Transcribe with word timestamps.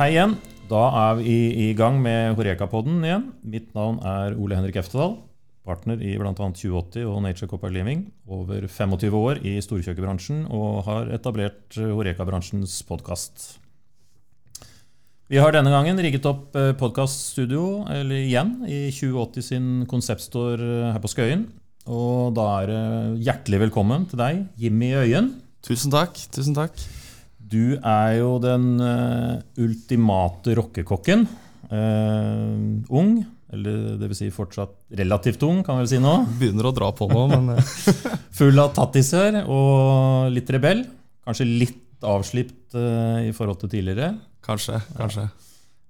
Hei 0.00 0.14
igjen. 0.14 0.30
Da 0.70 0.80
er 0.96 1.18
vi 1.18 1.32
i 1.60 1.64
gang 1.76 1.98
med 2.00 2.38
Horeka-podden 2.38 3.02
igjen. 3.04 3.24
Mitt 3.44 3.74
navn 3.76 3.98
er 4.00 4.32
Ole 4.32 4.56
Henrik 4.56 4.78
Eftedal. 4.80 5.18
Partner 5.68 6.00
i 6.00 6.14
bl.a. 6.16 6.32
2080 6.32 7.02
og 7.04 7.18
Nature 7.20 7.50
Copper 7.50 7.68
Living. 7.68 8.06
Over 8.24 8.64
25 8.64 9.16
år 9.18 9.42
i 9.44 9.52
storkjøkkenbransjen 9.60 10.46
og 10.56 10.86
har 10.86 11.10
etablert 11.12 11.76
Horeka-bransjens 11.76 12.78
podkast. 12.88 13.44
Vi 15.28 15.36
har 15.36 15.52
denne 15.52 15.74
gangen 15.74 16.00
rigget 16.00 16.30
opp 16.30 16.56
podkaststudio 16.80 17.84
igjen 18.00 18.54
i 18.72 18.86
2080 18.96 19.48
sin 19.50 19.68
konseptstore 19.90 20.94
her 20.94 21.04
på 21.04 21.12
Skøyen. 21.12 21.44
Og 21.92 22.32
da 22.40 22.48
er 22.62 22.72
det 22.72 22.80
hjertelig 23.28 23.66
velkommen 23.66 24.08
til 24.08 24.24
deg, 24.24 24.46
Jimmy 24.64 24.94
Øyen. 24.96 25.34
Tusen 25.60 25.92
takk. 25.92 26.16
tusen 26.32 26.56
takk. 26.56 26.88
Du 27.50 27.74
er 27.74 28.14
jo 28.20 28.36
den 28.42 28.72
uh, 28.78 29.40
ultimate 29.58 30.54
rockekokken. 30.58 31.26
Uh, 31.70 32.78
ung, 32.90 33.20
eller 33.50 33.98
det 33.98 34.10
vil 34.10 34.18
si 34.18 34.30
fortsatt 34.34 34.76
relativt 35.00 35.42
ung, 35.46 35.64
kan 35.66 35.78
vi 35.78 35.84
vel 35.84 35.90
si 35.90 36.00
nå. 36.02 36.14
Begynner 36.38 36.70
å 36.70 36.74
dra 36.74 36.92
på 36.94 37.10
nå, 37.10 37.26
men 37.32 37.52
Full 38.38 38.62
av 38.62 38.72
tattiser 38.76 39.42
og 39.42 40.30
litt 40.34 40.50
rebell. 40.54 40.84
Kanskje 41.26 41.48
litt 41.50 42.06
avslipt 42.06 42.78
uh, 42.78 43.18
i 43.26 43.34
forhold 43.36 43.62
til 43.64 43.74
tidligere. 43.74 44.14
Kanskje. 44.46 44.78
kanskje. 44.96 45.28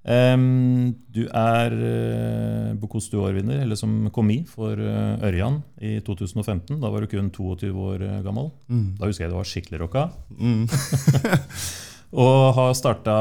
Um, 0.00 0.94
du 1.12 1.26
er 1.28 1.74
uh, 1.76 2.72
Bocuse 2.80 3.12
d'Or-vinner, 3.12 3.60
eller 3.66 3.76
som 3.76 4.08
komi, 4.14 4.40
for 4.48 4.80
uh, 4.80 5.20
Ørjan 5.28 5.60
i 5.84 5.98
2015. 6.04 6.78
Da 6.80 6.88
var 6.88 7.04
du 7.04 7.10
kun 7.10 7.28
22 7.34 7.68
år 7.74 8.04
uh, 8.06 8.16
gammel. 8.24 8.48
Mm. 8.72 8.96
Da 8.96 9.10
husker 9.10 9.26
jeg 9.26 9.32
du 9.32 9.36
var 9.36 9.50
skikkelig 9.50 9.82
rocka. 9.82 10.06
Mm. 10.40 10.64
og 12.24 12.36
har 12.56 12.72
starta 12.78 13.16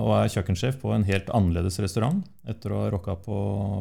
og 0.00 0.14
er 0.16 0.32
kjøkkensjef 0.32 0.80
på 0.80 0.94
en 0.96 1.04
helt 1.08 1.28
annerledes 1.36 1.76
restaurant 1.84 2.24
etter 2.48 2.72
å 2.72 2.86
ha 2.86 2.94
rocka 2.94 3.18
på 3.20 3.38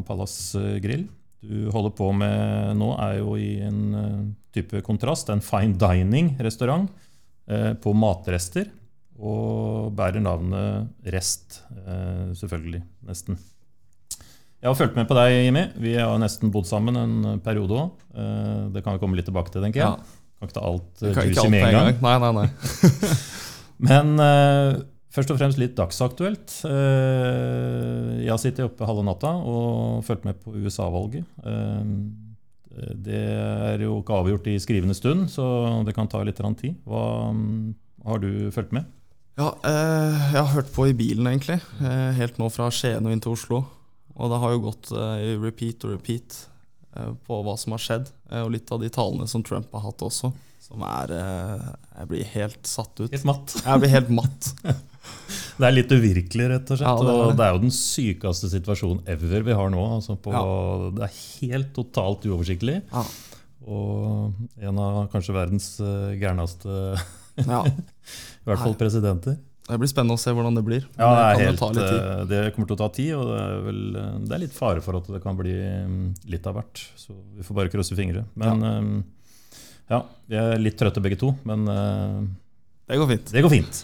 Palace 0.07 0.75
Grill. 0.83 1.07
Du 1.45 1.69
holder 1.71 1.93
på 1.95 2.09
med 2.17 2.75
nå, 2.79 2.95
er 2.99 3.19
jo 3.21 3.35
i 3.37 3.59
en 3.63 4.33
type 4.55 4.79
kontrast, 4.83 5.29
en 5.29 5.43
fine 5.45 5.77
dining-restaurant 5.77 6.87
på 7.83 7.91
matrester. 7.93 8.71
Og 9.15 9.93
bærer 9.95 10.19
navnet 10.19 11.11
Rest, 11.13 11.61
selvfølgelig. 12.35 12.81
Nesten. 13.07 13.37
Jeg 14.59 14.67
har 14.67 14.75
fulgt 14.75 14.97
med 14.97 15.07
på 15.07 15.15
deg, 15.15 15.37
Jimmy. 15.45 15.63
Vi 15.79 15.93
har 15.95 16.17
nesten 16.19 16.51
bodd 16.51 16.67
sammen 16.67 16.99
en 16.99 17.39
periode 17.45 17.77
òg. 17.79 18.03
Det 18.75 18.83
kan 18.83 18.97
vi 18.97 19.01
komme 19.03 19.15
litt 19.15 19.29
tilbake 19.29 19.53
til, 19.53 19.63
tenker 19.63 19.85
jeg. 19.85 19.95
Ja. 19.95 20.25
Kan 20.35 20.49
ikke 20.49 20.57
ta 20.57 20.65
alt 20.67 20.99
Kan 20.99 21.13
ikke 21.13 21.31
juicy 21.31 21.53
med 21.53 21.63
en 21.63 21.77
gang. 21.77 22.03
Nei, 22.03 22.15
nei, 22.25 22.31
nei. 22.41 23.13
Men 23.89 24.19
eh, 24.23 24.81
først 25.15 25.31
og 25.33 25.39
fremst 25.39 25.59
litt 25.59 25.75
dagsaktuelt. 25.77 26.59
Eh, 26.69 28.11
jeg 28.23 28.31
har 28.31 28.41
sittet 28.41 28.67
oppe 28.67 28.87
halve 28.87 29.05
natta 29.07 29.31
og 29.35 30.03
fulgt 30.07 30.27
med 30.27 30.39
på 30.43 30.55
USA-valget. 30.55 31.27
Eh, 31.43 31.95
det 33.07 33.23
er 33.23 33.85
jo 33.85 34.01
ikke 34.01 34.19
avgjort 34.19 34.49
i 34.51 34.57
skrivende 34.59 34.97
stund, 34.97 35.29
så 35.31 35.45
det 35.87 35.95
kan 35.95 36.09
ta 36.11 36.19
litt 36.27 36.41
tid. 36.59 36.75
Hva 36.83 37.31
mm, 37.31 37.73
har 38.07 38.19
du 38.19 38.51
fulgt 38.51 38.75
med? 38.75 38.89
Ja, 39.35 39.49
eh, 39.67 40.17
jeg 40.31 40.39
har 40.39 40.51
hørt 40.53 40.69
på 40.71 40.85
i 40.87 40.93
bilen, 40.95 41.27
egentlig. 41.27 41.57
Eh, 41.83 42.11
helt 42.15 42.37
nå 42.39 42.47
fra 42.53 42.69
Skien 42.71 43.03
og 43.03 43.11
inn 43.11 43.23
til 43.23 43.33
Oslo. 43.35 43.65
Og 44.15 44.31
det 44.31 44.37
har 44.39 44.53
jo 44.53 44.61
gått 44.69 44.91
eh, 44.95 45.15
i 45.27 45.31
repeat 45.41 45.83
og 45.83 45.91
repeat 45.97 46.37
eh, 46.95 47.09
på 47.27 47.39
hva 47.43 47.57
som 47.59 47.75
har 47.75 47.83
skjedd. 47.83 48.11
Eh, 48.31 48.45
og 48.45 48.53
litt 48.53 48.71
av 48.71 48.79
de 48.83 48.91
talene 48.95 49.27
som 49.27 49.43
Trump 49.43 49.73
har 49.75 49.83
hatt 49.89 50.05
også, 50.07 50.31
som 50.63 50.85
er 50.87 51.11
eh, 51.17 51.65
Jeg 51.97 52.09
blir 52.13 52.29
helt 52.31 52.69
satt 52.71 52.95
ut. 53.01 53.09
Helt 53.11 53.27
matt. 53.27 53.57
Jeg 53.67 53.83
blir 53.83 53.91
helt 53.97 54.13
matt. 54.21 54.51
Det 55.55 55.63
er 55.67 55.71
litt 55.75 55.91
uvirkelig, 55.93 56.47
rett 56.51 56.71
og 56.73 56.79
slett. 56.79 56.87
Ja, 56.89 56.95
det 56.99 57.11
er 57.11 57.19
det. 57.19 57.25
Og 57.29 57.35
det 57.37 57.43
er 57.45 57.51
jo 57.53 57.59
den 57.61 57.71
sykeste 57.75 58.49
situasjonen 58.51 59.03
ever 59.13 59.43
vi 59.45 59.53
har 59.55 59.69
nå. 59.71 59.83
Altså 59.99 60.15
på, 60.19 60.33
Ja. 60.33 60.41
Det 60.97 61.05
er 61.05 61.19
helt 61.45 61.69
totalt 61.77 62.25
uoversiktlig. 62.27 62.79
Ja. 62.89 63.03
Og 63.69 64.33
en 64.59 64.81
av 64.81 64.97
kanskje 65.13 65.35
verdens 65.37 65.69
gærneste, 66.19 66.95
ja. 67.45 67.61
i 68.05 68.49
hvert 68.49 68.61
fall 68.61 68.77
presidenter. 68.79 69.37
Det 69.65 69.79
blir 69.81 69.89
spennende 69.89 70.13
å 70.13 70.21
se 70.21 70.29
hvordan 70.35 70.57
det 70.59 70.61
blir. 70.65 70.83
Ja, 70.93 71.07
det, 71.09 71.21
kan 71.39 71.41
helt, 71.41 71.61
ta 71.61 71.69
litt 71.73 71.87
tid. 71.89 71.97
eh, 71.97 72.19
det 72.29 72.41
kommer 72.53 72.69
til 72.69 72.75
å 72.75 72.81
ta 72.83 72.89
tid, 72.93 73.11
og 73.17 73.31
det 73.31 73.39
er, 73.41 73.55
vel, 73.65 73.79
eh, 73.97 74.11
det 74.21 74.35
er 74.35 74.41
litt 74.43 74.53
fare 74.53 74.83
for 74.85 74.99
at 74.99 75.09
det 75.09 75.21
kan 75.23 75.39
bli 75.39 75.55
mm, 75.57 76.03
litt 76.29 76.45
av 76.45 76.59
hvert. 76.59 76.83
Så 77.01 77.15
vi 77.33 77.45
får 77.47 77.57
bare 77.57 77.71
krysse 77.73 77.97
fingre. 77.97 78.27
Men 78.37 78.61
ja. 78.61 78.83
ja, 79.89 79.99
vi 80.29 80.37
er 80.37 80.61
litt 80.61 80.77
trøtte 80.77 81.01
begge 81.01 81.17
to, 81.21 81.33
men 81.49 81.65
eh, 81.73 82.21
Det 82.91 83.01
går 83.01 83.11
fint. 83.15 83.33
det 83.33 83.45
går 83.45 83.53
fint. 83.55 83.81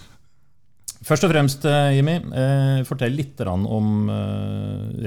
Først 1.02 1.26
og 1.26 1.32
fremst, 1.34 1.66
Jimmy, 1.96 2.20
eh, 2.38 2.84
fortell 2.86 3.18
litt 3.18 3.42
om 3.42 4.06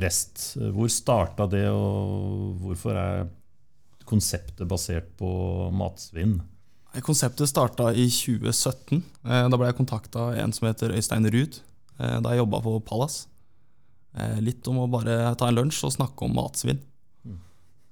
Rest. 0.02 0.56
Hvor 0.74 0.90
starta 0.90 1.46
det, 1.46 1.68
og 1.70 2.58
hvorfor 2.64 2.98
er 2.98 3.28
konseptet 4.10 4.66
basert 4.66 5.14
på 5.22 5.30
matsvinn? 5.70 6.40
Konseptet 7.02 7.48
starta 7.48 7.92
i 7.94 8.10
2017. 8.10 9.02
Eh, 9.24 9.48
Da 9.48 9.56
ble 9.56 9.66
jeg 9.66 9.78
kontakta 9.78 10.28
av 10.28 10.38
en 10.38 10.52
som 10.52 10.68
heter 10.68 10.94
Øystein 10.94 11.26
Ruud, 11.26 11.60
eh, 11.98 12.20
da 12.20 12.30
jeg 12.30 12.38
jobba 12.38 12.62
på 12.62 12.80
Pallas. 12.86 13.26
Eh, 14.16 14.40
Litt 14.40 14.66
om 14.68 14.78
å 14.78 14.90
bare 14.90 15.34
ta 15.34 15.48
en 15.48 15.56
lunsj 15.56 15.84
og 15.84 15.92
snakke 15.92 16.22
om 16.22 16.34
matsvinn. 16.34 16.78
Mm. 17.26 17.40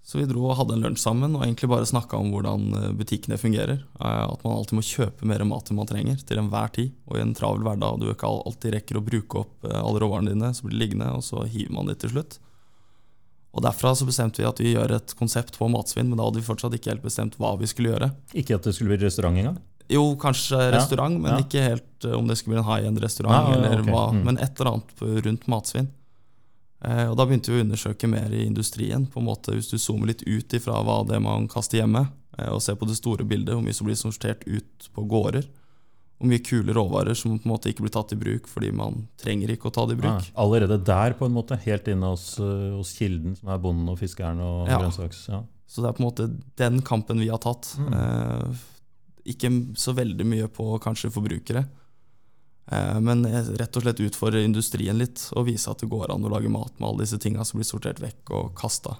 Så 0.05 0.19
vi 0.19 0.27
dro 0.27 0.47
og 0.47 0.57
hadde 0.57 0.75
en 0.75 0.83
lunsj 0.83 1.03
sammen 1.03 1.35
og 1.35 1.43
egentlig 1.43 1.69
bare 1.69 1.87
snakka 1.87 2.15
om 2.15 2.31
hvordan 2.31 2.97
butikkene 2.97 3.39
fungerer. 3.39 3.83
At 3.99 4.45
man 4.45 4.55
alltid 4.55 4.79
må 4.79 4.87
kjøpe 4.87 5.27
mer 5.27 5.43
mat 5.45 5.71
enn 5.71 5.77
man 5.77 5.87
trenger 5.87 6.23
til 6.23 6.39
enhver 6.39 6.73
tid. 6.73 6.93
Og 7.09 7.19
i 7.19 7.23
en 7.23 7.35
travel 7.35 7.63
hverdag 7.63 7.99
du 7.99 8.11
ikke 8.13 8.31
alltid 8.31 8.75
rekker 8.75 8.99
å 8.99 9.05
bruke 9.05 9.39
opp 9.39 9.65
alle 9.65 9.99
råvarene 9.99 10.31
dine, 10.31 10.55
så 10.55 10.63
blir 10.63 10.79
det 10.79 10.83
liggende, 10.87 11.11
og 11.11 11.23
så 11.23 11.43
hiver 11.47 11.75
man 11.75 11.87
det 11.87 11.99
til 11.99 12.11
slutt. 12.15 12.39
Og 13.53 13.65
Derfra 13.65 13.93
så 13.97 14.07
bestemte 14.09 14.41
vi 14.41 14.49
at 14.49 14.61
vi 14.63 14.73
gjør 14.73 14.95
et 14.97 15.13
konsept 15.19 15.59
på 15.61 15.69
matsvinn, 15.69 16.09
men 16.09 16.17
da 16.17 16.25
hadde 16.25 16.41
vi 16.41 16.47
fortsatt 16.47 16.73
ikke 16.77 16.95
helt 16.95 17.05
bestemt 17.05 17.37
hva 17.41 17.53
vi 17.61 17.69
skulle 17.69 17.93
gjøre. 17.93 18.09
Ikke 18.33 18.57
at 18.57 18.65
det 18.65 18.73
skulle 18.77 18.95
bli 18.95 19.05
restaurant 19.05 19.37
engang? 19.37 19.59
Jo, 19.93 20.05
kanskje 20.17 20.57
Ja, 20.57 20.71
restaurant, 20.73 21.21
men 21.21 21.35
ja. 21.35 21.41
ikke 21.43 21.65
helt 21.67 22.07
eh, 22.07 22.15
om 22.17 22.29
det 22.31 22.39
skulle 22.41 22.57
bli 22.57 22.63
en 22.63 22.71
high-end-restaurant. 22.71 23.35
Ja, 23.35 23.51
ja, 23.51 23.59
eller 23.59 23.83
ok, 23.83 23.91
hva, 23.93 24.05
mm. 24.15 24.23
Men 24.29 24.41
et 24.41 24.55
eller 24.57 24.73
annet 24.73 25.05
rundt 25.27 25.47
matsvinn. 25.53 25.91
Eh, 26.85 27.05
og 27.11 27.17
Da 27.19 27.27
begynte 27.29 27.53
vi 27.53 27.61
å 27.61 27.65
undersøke 27.67 28.09
mer 28.11 28.33
i 28.33 28.47
industrien. 28.47 29.07
på 29.07 29.21
en 29.21 29.29
måte 29.29 29.55
Hvis 29.55 29.71
du 29.71 29.79
zoomer 29.79 30.11
litt 30.11 30.23
ut 30.23 30.55
ifra 30.57 30.81
hva 30.83 31.03
det 31.07 31.21
man 31.21 31.49
kaster 31.49 31.83
hjemme, 31.83 32.09
eh, 32.39 32.49
og 32.49 32.63
ser 32.63 32.75
på 32.81 32.89
det 32.89 32.97
store 32.97 33.25
bildet, 33.25 33.55
hvor 33.55 33.63
mye 33.63 33.77
som 33.77 33.87
blir 33.87 34.01
sortert 34.01 34.47
ut 34.47 34.89
på 34.95 35.05
gårder. 35.09 35.45
Hvor 36.23 36.31
mye 36.31 36.43
kule 36.47 36.75
råvarer 36.77 37.17
som 37.19 37.35
på 37.37 37.45
en 37.49 37.53
måte 37.53 37.71
ikke 37.73 37.83
blir 37.83 37.93
tatt 37.95 38.13
i 38.15 38.19
bruk 38.21 38.47
fordi 38.47 38.71
man 38.79 39.09
trenger 39.19 39.51
ikke 39.51 39.69
å 39.69 39.75
ta 39.75 39.85
det 39.91 39.97
i 39.99 40.01
bruk. 40.05 40.29
Ja, 40.31 40.37
allerede 40.45 40.79
der, 40.87 41.17
på 41.19 41.27
en 41.27 41.35
måte. 41.35 41.59
Helt 41.67 41.89
inne 41.91 42.13
hos, 42.15 42.39
eh, 42.39 42.71
hos 42.77 42.95
kilden, 42.97 43.35
som 43.39 43.51
er 43.51 43.59
bonden 43.59 43.91
og 43.91 43.99
fiskeren 43.99 44.39
og 44.41 44.69
Ja. 44.71 44.79
grønnsaks. 44.79 45.29
Ja. 45.29 45.43
Så 45.67 45.83
det 45.83 45.89
er 45.91 45.97
på 45.99 46.05
en 46.05 46.09
måte 46.11 46.41
den 46.57 46.81
kampen 46.83 47.19
vi 47.19 47.29
har 47.33 47.39
tatt. 47.43 47.75
Mm. 47.79 47.93
Eh, 47.93 48.65
ikke 49.35 49.51
så 49.79 49.95
veldig 49.95 50.25
mye 50.27 50.49
på 50.49 50.79
kanskje 50.83 51.11
forbrukere, 51.11 51.67
eh, 52.71 53.01
men 53.01 53.25
rett 53.25 53.77
og 53.77 53.83
slett 53.83 54.01
utfordre 54.01 54.45
industrien 54.45 54.99
litt 54.99 55.31
og 55.37 55.47
vise 55.47 55.71
at 55.71 55.79
det 55.79 55.89
går 55.91 56.11
an 56.11 56.23
å 56.25 56.31
lage 56.31 56.51
mat 56.51 56.79
med 56.79 56.89
alle 56.89 57.05
disse 57.07 57.19
tinga 57.19 57.45
som 57.45 57.59
blir 57.61 57.67
sortert 57.69 58.01
vekk 58.03 58.31
og 58.31 58.55
kasta. 58.55 58.97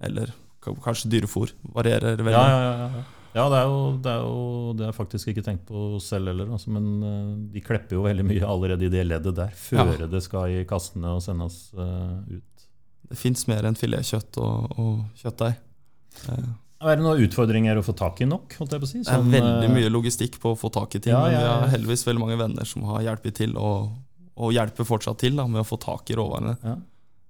Eller 0.00 0.32
kanskje 0.62 1.08
dyrefôr. 1.08 1.50
Varierer 1.72 2.16
veldig. 2.16 2.32
Ja, 2.32 2.48
ja, 2.48 2.72
ja, 2.78 2.88
ja. 2.98 3.04
Ja 3.36 3.44
det, 3.52 3.58
er 3.58 3.66
jo, 3.68 3.80
det 4.02 4.12
er 4.12 4.22
jo 4.24 4.76
Det 4.78 4.86
er 4.88 4.94
faktisk 4.96 5.30
ikke 5.32 5.44
tenkt 5.44 5.66
på 5.68 5.98
selv 6.02 6.32
heller. 6.32 6.52
Altså, 6.54 6.72
men 6.74 6.86
eh, 7.04 7.32
de 7.54 7.64
klepper 7.64 7.98
jo 7.98 8.04
veldig 8.06 8.24
mye 8.26 8.46
allerede 8.46 8.88
i 8.88 8.92
det 8.92 9.04
leddet 9.06 9.36
der, 9.36 9.52
før 9.56 9.92
Ja. 9.94 10.08
det 10.14 10.22
skal 10.24 10.54
i 10.54 10.62
kassene 10.68 11.16
og 11.16 11.24
sendes 11.24 11.68
uh, 11.76 12.18
ut. 12.28 12.64
Det 13.08 13.18
fins 13.18 13.46
mer 13.48 13.68
enn 13.68 13.78
filetkjøtt 13.78 14.40
og, 14.42 14.80
og 14.80 15.20
kjøttdeig. 15.20 15.60
Uh. 16.28 16.48
Er 16.78 16.94
det 16.94 17.02
noen 17.02 17.24
utfordringer 17.26 17.80
å 17.80 17.82
få 17.82 17.94
tak 17.98 18.20
i 18.22 18.26
nok? 18.28 18.52
holdt 18.60 18.74
jeg 18.74 18.82
på 18.82 18.86
å 18.86 18.90
si? 18.90 19.00
Det 19.02 19.14
er 19.14 19.24
veldig 19.32 19.70
mye 19.72 19.88
logistikk 19.90 20.36
på 20.38 20.52
å 20.54 20.58
få 20.58 20.70
tak 20.70 20.94
i 20.94 21.00
ting. 21.02 21.10
Ja, 21.10 21.24
ja, 21.26 21.40
ja, 21.40 21.40
vi 21.40 21.64
har 21.64 21.72
heldigvis 21.72 22.04
veldig 22.06 22.22
mange 22.22 22.36
venner 22.38 22.68
som 22.68 22.84
har 22.86 23.02
hjulpet 23.02 23.34
til, 23.40 23.56
og, 23.58 23.96
og 24.38 24.52
hjelper 24.54 24.86
fortsatt 24.86 25.18
til 25.24 25.34
da, 25.40 25.48
med 25.50 25.64
å 25.64 25.66
få 25.66 25.80
tak 25.82 26.12
i 26.12 26.18
råvarene. 26.18 26.54
Ja. 26.62 26.76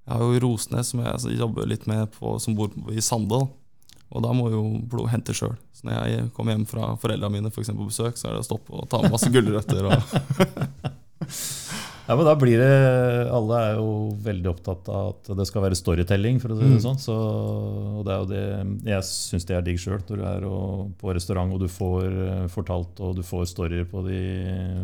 Jeg 0.09 0.21
har 0.21 0.35
jo 0.35 0.43
Rosnes, 0.45 0.91
som 0.93 1.01
jeg 1.01 1.15
altså, 1.15 1.33
jobber 1.33 1.69
litt 1.69 1.89
med, 1.89 2.13
på, 2.17 2.35
som 2.41 2.57
bor 2.57 2.73
i 2.93 3.05
Sandal. 3.05 3.49
Og 4.09 4.25
da 4.25 4.33
må 4.33 4.49
jo 4.53 4.63
blod 4.89 5.11
hente 5.13 5.35
sjøl. 5.37 5.57
Så 5.77 5.87
når 5.87 5.99
jeg 6.09 6.29
kommer 6.37 6.57
hjem 6.57 6.67
fra 6.69 6.93
foreldrene 7.01 7.35
mine 7.37 7.53
for 7.53 7.67
på 7.67 7.89
besøk, 7.91 8.17
så 8.17 8.31
er 8.31 8.37
det 8.37 8.45
å 8.45 8.49
stoppe 8.49 8.73
og 8.75 8.89
ta 8.91 9.03
med 9.03 9.13
masse 9.15 9.31
gulrøtter. 9.33 9.91
Ja, 12.09 12.15
men 12.17 12.25
da 12.25 12.33
blir 12.41 12.57
det 12.57 13.29
Alle 13.37 13.57
er 13.69 13.75
jo 13.77 13.89
veldig 14.25 14.49
opptatt 14.49 14.87
av 14.89 15.11
at 15.13 15.29
det 15.37 15.45
skal 15.47 15.61
være 15.67 15.77
storytelling, 15.77 16.39
for 16.41 16.55
å 16.55 16.57
si 16.57 16.65
det 16.65 16.79
Mm. 16.79 16.81
sånn. 16.81 16.97
Så, 16.99 17.13
og 17.13 18.05
det 18.07 18.15
er 18.15 18.23
jo 18.23 18.29
det 18.31 18.89
Jeg 18.89 19.03
syns 19.05 19.45
det 19.45 19.57
er 19.59 19.63
digg 19.67 19.77
sjøl, 19.79 20.01
når 20.09 20.17
du 20.17 20.25
er 20.25 20.47
og, 20.49 20.93
på 20.99 21.13
restaurant 21.13 21.53
og 21.53 21.61
du 21.61 21.69
får 21.69 22.07
eh, 22.09 22.47
fortalt 22.49 22.99
og 23.05 23.17
du 23.17 23.23
får 23.23 23.45
storyer 23.53 23.85
på 23.85 24.01
de, 24.09 24.19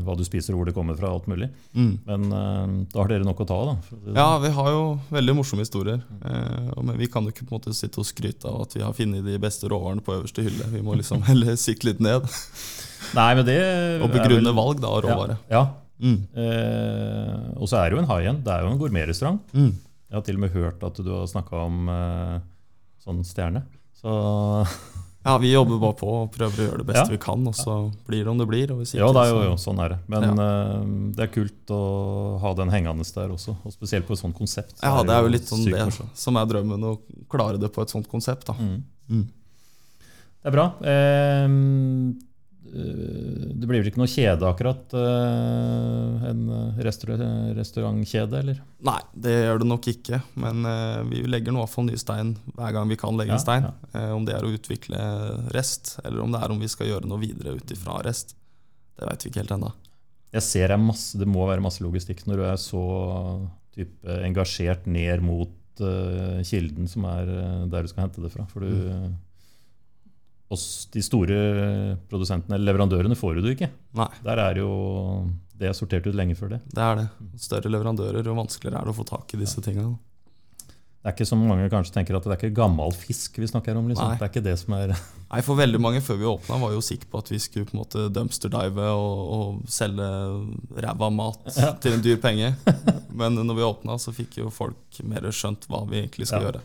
hva 0.04 0.16
du 0.18 0.24
spiser 0.28 0.52
og 0.52 0.60
hvor 0.60 0.66
det 0.68 0.74
kommer 0.76 0.98
fra, 1.00 1.08
alt 1.16 1.26
mulig. 1.26 1.48
mm. 1.74 1.94
Men 2.06 2.26
eh, 2.28 2.74
da 2.92 3.00
har 3.00 3.08
dere 3.08 3.24
nok 3.24 3.40
å 3.40 3.46
ta 3.48 3.54
av, 3.54 3.72
si 3.88 3.96
Ja, 4.12 4.26
sånn. 4.36 4.42
vi 4.44 4.50
har 4.58 4.68
jo 4.74 4.82
veldig 5.10 5.34
morsomme 5.40 5.64
historier. 5.64 6.02
Eh, 6.24 6.68
og- 6.76 6.84
men 6.84 6.98
vi 6.98 7.06
kan 7.08 7.24
jo 7.24 7.30
ikke 7.32 7.46
på 7.48 7.54
en 7.54 7.60
måte 7.60 7.72
sitte 7.74 7.98
og 7.98 8.04
skryte 8.04 8.44
av 8.44 8.60
at 8.68 8.74
vi 8.74 8.82
har 8.82 8.92
funnet 8.92 9.24
de 9.24 9.38
beste 9.38 9.64
råvarene 9.68 10.04
på 10.04 10.12
øverste 10.20 10.42
hylle. 10.44 10.68
Vi 10.70 10.82
må 10.82 10.94
liksom 10.94 11.22
heller 11.30 11.56
sikte 11.56 11.84
litt 11.88 12.00
ned 12.00 12.20
Nei, 13.14 13.34
men 13.34 13.44
det 13.46 14.02
og 14.02 14.10
begrunne 14.12 14.52
vel- 14.52 14.60
valg 14.60 14.80
da, 14.80 14.88
av 14.88 15.02
råvare. 15.04 15.38
Ja, 15.48 15.56
ja, 15.64 15.64
Mm. 16.02 16.16
Eh, 16.34 17.60
og 17.60 17.68
så 17.70 17.78
er 17.80 17.90
det 17.90 17.98
jo 17.98 18.02
en 18.02 18.10
high 18.10 18.28
end. 18.32 18.42
Det 18.44 18.52
er 18.54 18.64
jo 18.66 18.72
en 18.72 18.80
gourmetrestaurant. 18.80 19.40
Mm. 19.54 19.70
Jeg 20.10 20.18
har 20.18 20.26
til 20.26 20.36
og 20.38 20.44
med 20.44 20.52
hørt 20.54 20.82
at 20.86 21.00
du 21.02 21.10
har 21.14 21.26
snakka 21.30 21.62
om 21.68 21.88
eh, 21.88 22.36
sånn 23.04 23.24
stjerne. 23.26 23.64
Så 23.98 24.12
Ja, 25.24 25.38
vi 25.40 25.54
jobber 25.54 25.78
bare 25.80 25.96
på 25.96 26.06
og 26.18 26.32
prøver 26.34 26.58
å 26.58 26.64
gjøre 26.66 26.78
det 26.82 26.86
beste 26.90 27.06
Ja. 27.06 27.12
vi 27.14 27.16
kan, 27.22 27.46
og 27.48 27.54
så 27.56 27.74
blir 28.04 28.26
det 28.26 28.28
om 28.28 28.36
det 28.42 28.44
blir. 28.50 28.74
Og 28.74 28.82
hvis 28.82 28.90
ikke, 28.92 29.00
ja, 29.00 29.12
det 29.16 29.22
er 29.22 29.30
jo, 29.32 29.38
jo 29.46 29.54
sånn 29.62 29.78
er 29.80 29.94
det. 29.94 29.98
Men 30.12 30.26
eh, 30.42 30.82
det 31.16 31.24
er 31.24 31.30
kult 31.32 31.72
å 31.72 31.78
ha 32.42 32.52
den 32.58 32.68
hengende 32.74 33.06
der 33.16 33.32
også. 33.32 33.54
Og 33.64 33.72
spesielt 33.72 34.04
på 34.04 34.12
et 34.12 34.20
sånt 34.20 34.36
konsept. 34.36 34.76
så 34.76 34.84
Ja, 34.84 35.00
det 35.08 35.14
er 35.16 35.24
jo 35.24 35.32
litt 35.32 35.48
sånn 35.48 35.64
det 35.64 35.80
morsomt. 35.80 36.12
som 36.20 36.36
er 36.36 36.50
drømmen, 36.50 36.84
å 36.84 37.24
klare 37.32 37.56
det 37.62 37.72
på 37.72 37.80
et 37.86 37.94
sånt 37.96 38.10
konsept. 38.12 38.52
Mm. 38.52 38.76
Mm. 39.08 39.24
Det 40.44 40.52
er 40.52 40.56
bra. 40.58 40.66
Eh, 40.92 41.48
det 42.74 43.68
blir 43.68 43.80
vel 43.82 43.88
ikke 43.90 44.00
noe 44.00 44.10
kjede, 44.10 44.46
akkurat? 44.48 44.94
Eh, 44.98 46.24
en 46.30 46.42
restaur 46.84 47.14
restaurantkjede, 47.58 48.40
eller? 48.42 48.60
Nei, 48.84 48.98
det 49.26 49.34
gjør 49.44 49.62
det 49.62 49.68
nok 49.70 49.88
ikke, 49.92 50.20
men 50.42 50.64
eh, 50.68 51.00
vi 51.10 51.22
legger 51.30 51.54
nå 51.54 51.62
iallfall 51.62 51.86
ny 51.88 51.96
stein 52.00 52.34
hver 52.56 52.74
gang 52.76 52.90
vi 52.90 52.98
kan 53.00 53.16
legge 53.18 53.32
Ja, 53.34 53.38
en 53.38 53.44
stein. 53.44 53.68
ja. 53.68 53.72
Eh, 54.00 54.10
om 54.16 54.26
det 54.26 54.34
er 54.36 54.46
å 54.46 54.52
utvikle 54.54 55.00
rest, 55.54 55.96
eller 56.04 56.24
om 56.24 56.34
det 56.34 56.42
er 56.42 56.54
om 56.54 56.60
vi 56.62 56.70
skal 56.72 56.90
gjøre 56.90 57.08
noe 57.10 57.22
videre 57.22 57.56
ut 57.58 57.74
ifra 57.76 58.00
rest. 58.06 58.34
Det 58.98 59.08
veit 59.08 59.24
vi 59.26 59.30
ikke 59.32 59.42
helt 59.44 59.56
ennå. 59.58 59.72
Jeg 60.34 60.42
ser 60.42 60.68
det, 60.74 60.80
masse, 60.82 61.18
det 61.18 61.28
må 61.30 61.44
være 61.46 61.62
masse 61.62 61.82
logistikk 61.84 62.24
når 62.26 62.40
du 62.40 62.44
er 62.48 62.56
så 62.58 62.84
type, 63.74 64.16
engasjert 64.26 64.86
ned 64.90 65.22
mot 65.22 65.82
eh, 65.82 66.40
kilden, 66.46 66.88
som 66.90 67.06
er 67.10 67.30
eh, 67.30 67.62
der 67.70 67.86
du 67.86 67.90
skal 67.92 68.08
hente 68.08 68.22
det 68.24 68.32
fra. 68.34 68.46
For 68.50 68.66
du, 68.66 68.72
Mm. 68.74 69.14
Oss, 70.50 70.86
de 70.92 71.00
store 71.02 71.96
produsentene, 72.10 72.54
eller 72.58 72.72
leverandørene, 72.72 73.16
får 73.16 73.34
du 73.36 73.40
det 73.46 73.54
ikke. 73.56 73.70
Nei, 73.96 74.08
Der 74.24 74.38
er 74.38 74.54
jo 74.60 75.30
Det 75.56 75.68
er 75.68 75.72
sortert 75.72 76.06
ut 76.06 76.14
lenge 76.14 76.34
før 76.36 76.50
det. 76.50 76.60
det 76.74 76.82
er 76.82 76.96
det. 76.96 77.08
Større 77.40 77.70
leverandører, 77.70 78.26
og 78.28 78.36
vanskeligere 78.42 78.80
er 78.80 78.84
det 78.84 78.90
å 78.94 78.98
få 78.98 79.06
tak 79.06 79.32
i 79.34 79.38
disse 79.38 79.62
tingene. 79.62 79.96
Det 81.04 81.10
er 81.10 81.14
ikke 81.18 81.26
som 81.28 81.38
mange 81.46 81.68
kanskje 81.68 81.92
tenker 81.92 82.16
at 82.16 82.24
det 82.24 82.32
er 82.32 82.38
ikke 82.48 82.56
gammel 82.56 82.90
fisk 82.96 83.36
vi 83.38 83.46
snakker 83.46 83.76
om. 83.76 83.88
Liksom. 83.88 84.14
Det 84.18 84.24
er 84.24 84.30
ikke 84.32 84.42
det 84.44 84.54
som 84.58 84.72
er 84.72 84.94
Nei, 85.34 85.40
For 85.44 85.54
veldig 85.58 85.78
mange 85.80 86.00
før 86.00 86.16
vi 86.16 86.24
åpna, 86.24 86.56
var 86.62 86.72
jo 86.72 86.80
sikre 86.80 87.08
på 87.12 87.18
at 87.20 87.28
vi 87.30 87.38
skulle 87.38 87.66
på 87.68 87.74
en 87.76 87.80
måte 87.82 88.04
dumpsterdive 88.14 88.86
og, 88.94 89.18
og 89.36 89.62
selge 89.68 90.06
ræva 90.80 91.10
mat 91.12 91.50
Ja. 91.56 91.72
til 91.76 91.92
en 91.98 92.02
dyr 92.04 92.16
penge. 92.22 92.54
Men 93.20 93.34
når 93.36 93.54
vi 93.58 93.66
åpna, 93.68 93.98
så 94.00 94.14
fikk 94.16 94.38
jo 94.40 94.50
folk 94.50 95.00
mer 95.04 95.26
skjønt 95.30 95.66
hva 95.68 95.82
vi 95.90 96.00
egentlig 96.06 96.26
skal 96.30 96.40
Ja. 96.42 96.48
gjøre. 96.50 96.62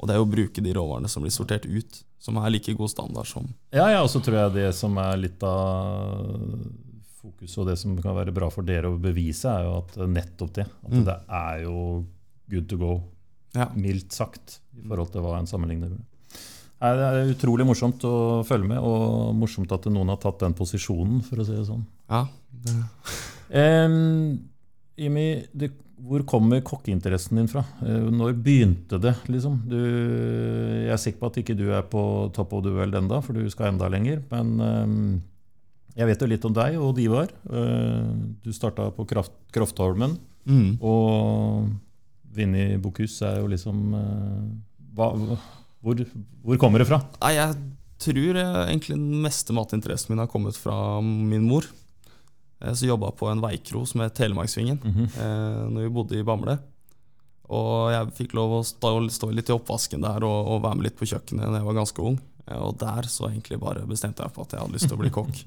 Og 0.00 0.08
det 0.08 0.14
er 0.14 0.20
jo 0.20 0.24
å 0.26 0.32
bruke 0.32 0.62
de 0.64 0.72
råvarene 0.72 1.08
som 1.12 1.22
blir 1.22 1.32
sortert 1.34 1.66
ut, 1.68 1.98
som 2.20 2.36
er 2.40 2.50
like 2.54 2.72
god 2.76 2.88
standard 2.92 3.28
som 3.28 3.48
Ja, 3.72 3.86
ja, 3.92 4.00
og 4.02 4.08
så 4.12 4.20
tror 4.24 4.38
jeg 4.38 4.54
det 4.56 4.70
som 4.74 4.96
er 5.00 5.16
litt 5.20 5.42
av 5.44 6.56
fokuset, 7.20 7.58
og 7.60 7.66
det 7.68 7.76
som 7.78 7.96
kan 8.00 8.16
være 8.16 8.32
bra 8.32 8.48
for 8.52 8.64
dere 8.64 8.88
å 8.88 8.98
bevise, 9.00 9.44
er 9.52 9.66
jo 9.68 9.74
at 9.82 9.96
nettopp 10.08 10.52
det. 10.56 10.66
At 10.84 10.90
Mm. 10.90 11.04
det 11.04 11.16
er 11.28 11.62
jo 11.64 12.04
good 12.50 12.68
to 12.68 12.76
go, 12.80 13.02
Ja. 13.54 13.66
mildt 13.74 14.12
sagt, 14.12 14.60
i 14.76 14.86
forhold 14.88 15.12
til 15.12 15.20
hva 15.20 15.38
en 15.38 15.46
sammenligner 15.46 15.90
med. 15.90 16.00
Det 16.80 16.88
er 17.04 17.34
utrolig 17.34 17.66
morsomt 17.66 18.00
å 18.08 18.42
følge 18.46 18.68
med, 18.68 18.78
og 18.78 19.34
morsomt 19.36 19.70
at 19.70 19.84
noen 19.84 20.08
har 20.08 20.16
tatt 20.16 20.38
den 20.38 20.54
posisjonen, 20.54 21.22
for 21.22 21.36
å 21.36 21.44
si 21.44 21.52
det 21.52 21.66
sånn. 21.66 21.84
Ja, 22.08 22.26
det, 22.64 22.84
Um, 23.52 24.49
Imi, 25.00 25.26
det, 25.56 25.70
hvor 26.04 26.24
kommer 26.28 26.62
kokkeinteressen 26.64 27.40
din 27.40 27.48
fra? 27.50 27.64
Eh, 27.84 28.06
når 28.12 28.36
begynte 28.36 29.00
det, 29.02 29.14
liksom? 29.32 29.58
Du, 29.70 29.78
jeg 29.78 30.92
er 30.94 31.00
sikker 31.00 31.22
på 31.22 31.30
at 31.32 31.40
ikke 31.42 31.58
du 31.58 31.66
er 31.72 31.84
på 31.88 32.02
top 32.36 32.54
of 32.56 32.64
the 32.66 32.72
world 32.74 32.96
enda, 32.98 33.20
for 33.24 33.36
du 33.36 33.44
skal 33.52 33.72
enda 33.72 33.88
lenger. 33.92 34.22
Men 34.32 34.54
ehm, 34.64 35.04
jeg 35.96 36.10
vet 36.10 36.24
jo 36.24 36.30
litt 36.30 36.48
om 36.48 36.56
deg 36.56 36.78
og 36.80 36.94
Divar. 36.98 37.32
Uh, 37.50 38.12
du 38.44 38.52
starta 38.54 38.88
på 38.94 39.06
Kraft, 39.10 39.34
Kraftholmen, 39.54 40.16
mm. 40.48 40.78
og 40.80 41.70
Vinni 42.34 42.76
Bokhus 42.80 43.18
er 43.26 43.40
jo 43.40 43.50
liksom 43.50 43.94
eh, 43.98 44.42
hva, 44.94 45.10
hvor, 45.82 46.02
hvor 46.44 46.60
kommer 46.62 46.82
det 46.82 46.86
fra? 46.90 47.00
Nei, 47.18 47.34
jeg 47.36 47.56
tror 48.00 48.38
eh, 48.38 48.58
egentlig 48.68 48.96
den 48.96 49.22
meste 49.24 49.56
matinteressen 49.56 50.14
min 50.14 50.22
har 50.22 50.30
kommet 50.30 50.58
fra 50.58 51.00
min 51.02 51.46
mor. 51.48 51.66
Eh, 52.60 52.74
Så 52.74 52.86
jobba 52.86 53.10
på 53.10 53.28
en 53.30 53.40
veikro 53.40 53.86
som 53.86 54.00
het 54.04 54.14
Telemarksvingen 54.14 54.78
mm 54.82 54.92
-hmm. 54.94 55.70
når 55.70 55.82
vi 55.82 55.88
bodde 55.88 56.18
i 56.18 56.22
Bamble. 56.22 56.58
Og 57.50 57.90
jeg 57.90 58.12
fikk 58.14 58.34
lov 58.34 58.50
å 58.60 58.64
stå, 58.64 59.08
stå 59.10 59.30
litt 59.30 59.48
i 59.48 59.52
oppvasken 59.52 60.00
der 60.00 60.22
og, 60.22 60.46
og 60.46 60.62
være 60.62 60.74
med 60.76 60.84
litt 60.84 60.98
på 60.98 61.06
kjøkkenet 61.06 61.50
da 61.50 61.56
jeg 61.58 61.64
var 61.66 61.74
ganske 61.74 62.02
ung. 62.02 62.18
Eh, 62.46 62.58
Og 62.62 62.78
der 62.78 63.02
så 63.02 63.28
egentlig 63.28 63.58
bare 63.60 63.86
bestemte 63.86 64.22
jeg 64.22 64.32
for 64.32 64.42
at 64.42 64.52
jeg 64.52 64.60
hadde 64.60 64.72
lyst 64.72 64.88
til 64.88 64.96
å 64.96 65.00
bli 65.00 65.10
kokk. 65.10 65.34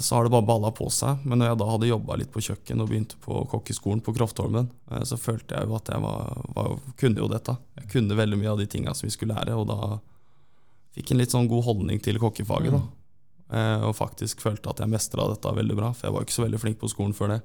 Så 0.00 0.14
har 0.14 0.24
det 0.24 0.30
bare 0.30 0.44
balla 0.44 0.70
på 0.70 0.90
seg. 0.90 1.16
Men 1.24 1.38
når 1.38 1.46
jeg 1.46 1.58
da 1.58 1.64
hadde 1.70 1.86
jobba 1.88 2.16
litt 2.16 2.32
på 2.32 2.42
kjøkken 2.44 2.80
og 2.82 2.88
begynte 2.90 3.16
på 3.24 3.46
kokkeskolen 3.48 4.02
på 4.04 4.12
Kroftholmen, 4.12 4.68
så 5.02 5.16
følte 5.16 5.54
jeg 5.54 5.64
jo 5.64 5.76
at 5.78 5.88
jeg 5.88 6.02
var, 6.02 6.42
var, 6.54 6.74
kunne 7.00 7.22
jo 7.22 7.28
dette. 7.28 7.56
Jeg 7.78 7.88
kunne 7.88 8.18
veldig 8.18 8.36
mye 8.36 8.50
av 8.50 8.58
de 8.58 8.66
tinga 8.66 8.92
som 8.94 9.06
vi 9.06 9.14
skulle 9.14 9.32
lære, 9.38 9.56
og 9.56 9.66
da 9.70 9.98
fikk 10.92 11.12
en 11.12 11.22
litt 11.22 11.32
sånn 11.32 11.48
god 11.48 11.64
holdning 11.64 12.02
til 12.04 12.18
kokkefaget. 12.20 12.72
da. 12.76 12.82
Eh, 13.50 13.82
Og 13.82 13.96
faktisk 13.98 14.40
følte 14.44 14.70
at 14.70 14.78
jeg 14.78 14.90
mestra 14.92 15.24
dette 15.32 15.50
veldig 15.56 15.74
bra, 15.74 15.88
for 15.96 16.06
jeg 16.06 16.14
var 16.14 16.22
ikke 16.26 16.36
så 16.36 16.44
veldig 16.44 16.60
flink 16.62 16.76
på 16.78 16.90
skolen 16.92 17.14
før 17.16 17.32
det. 17.34 17.40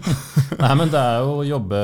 Nei, 0.62 0.72
men 0.76 0.90
det 0.92 1.00
er 1.00 1.22
jo 1.24 1.38
å 1.40 1.46
jobbe 1.48 1.78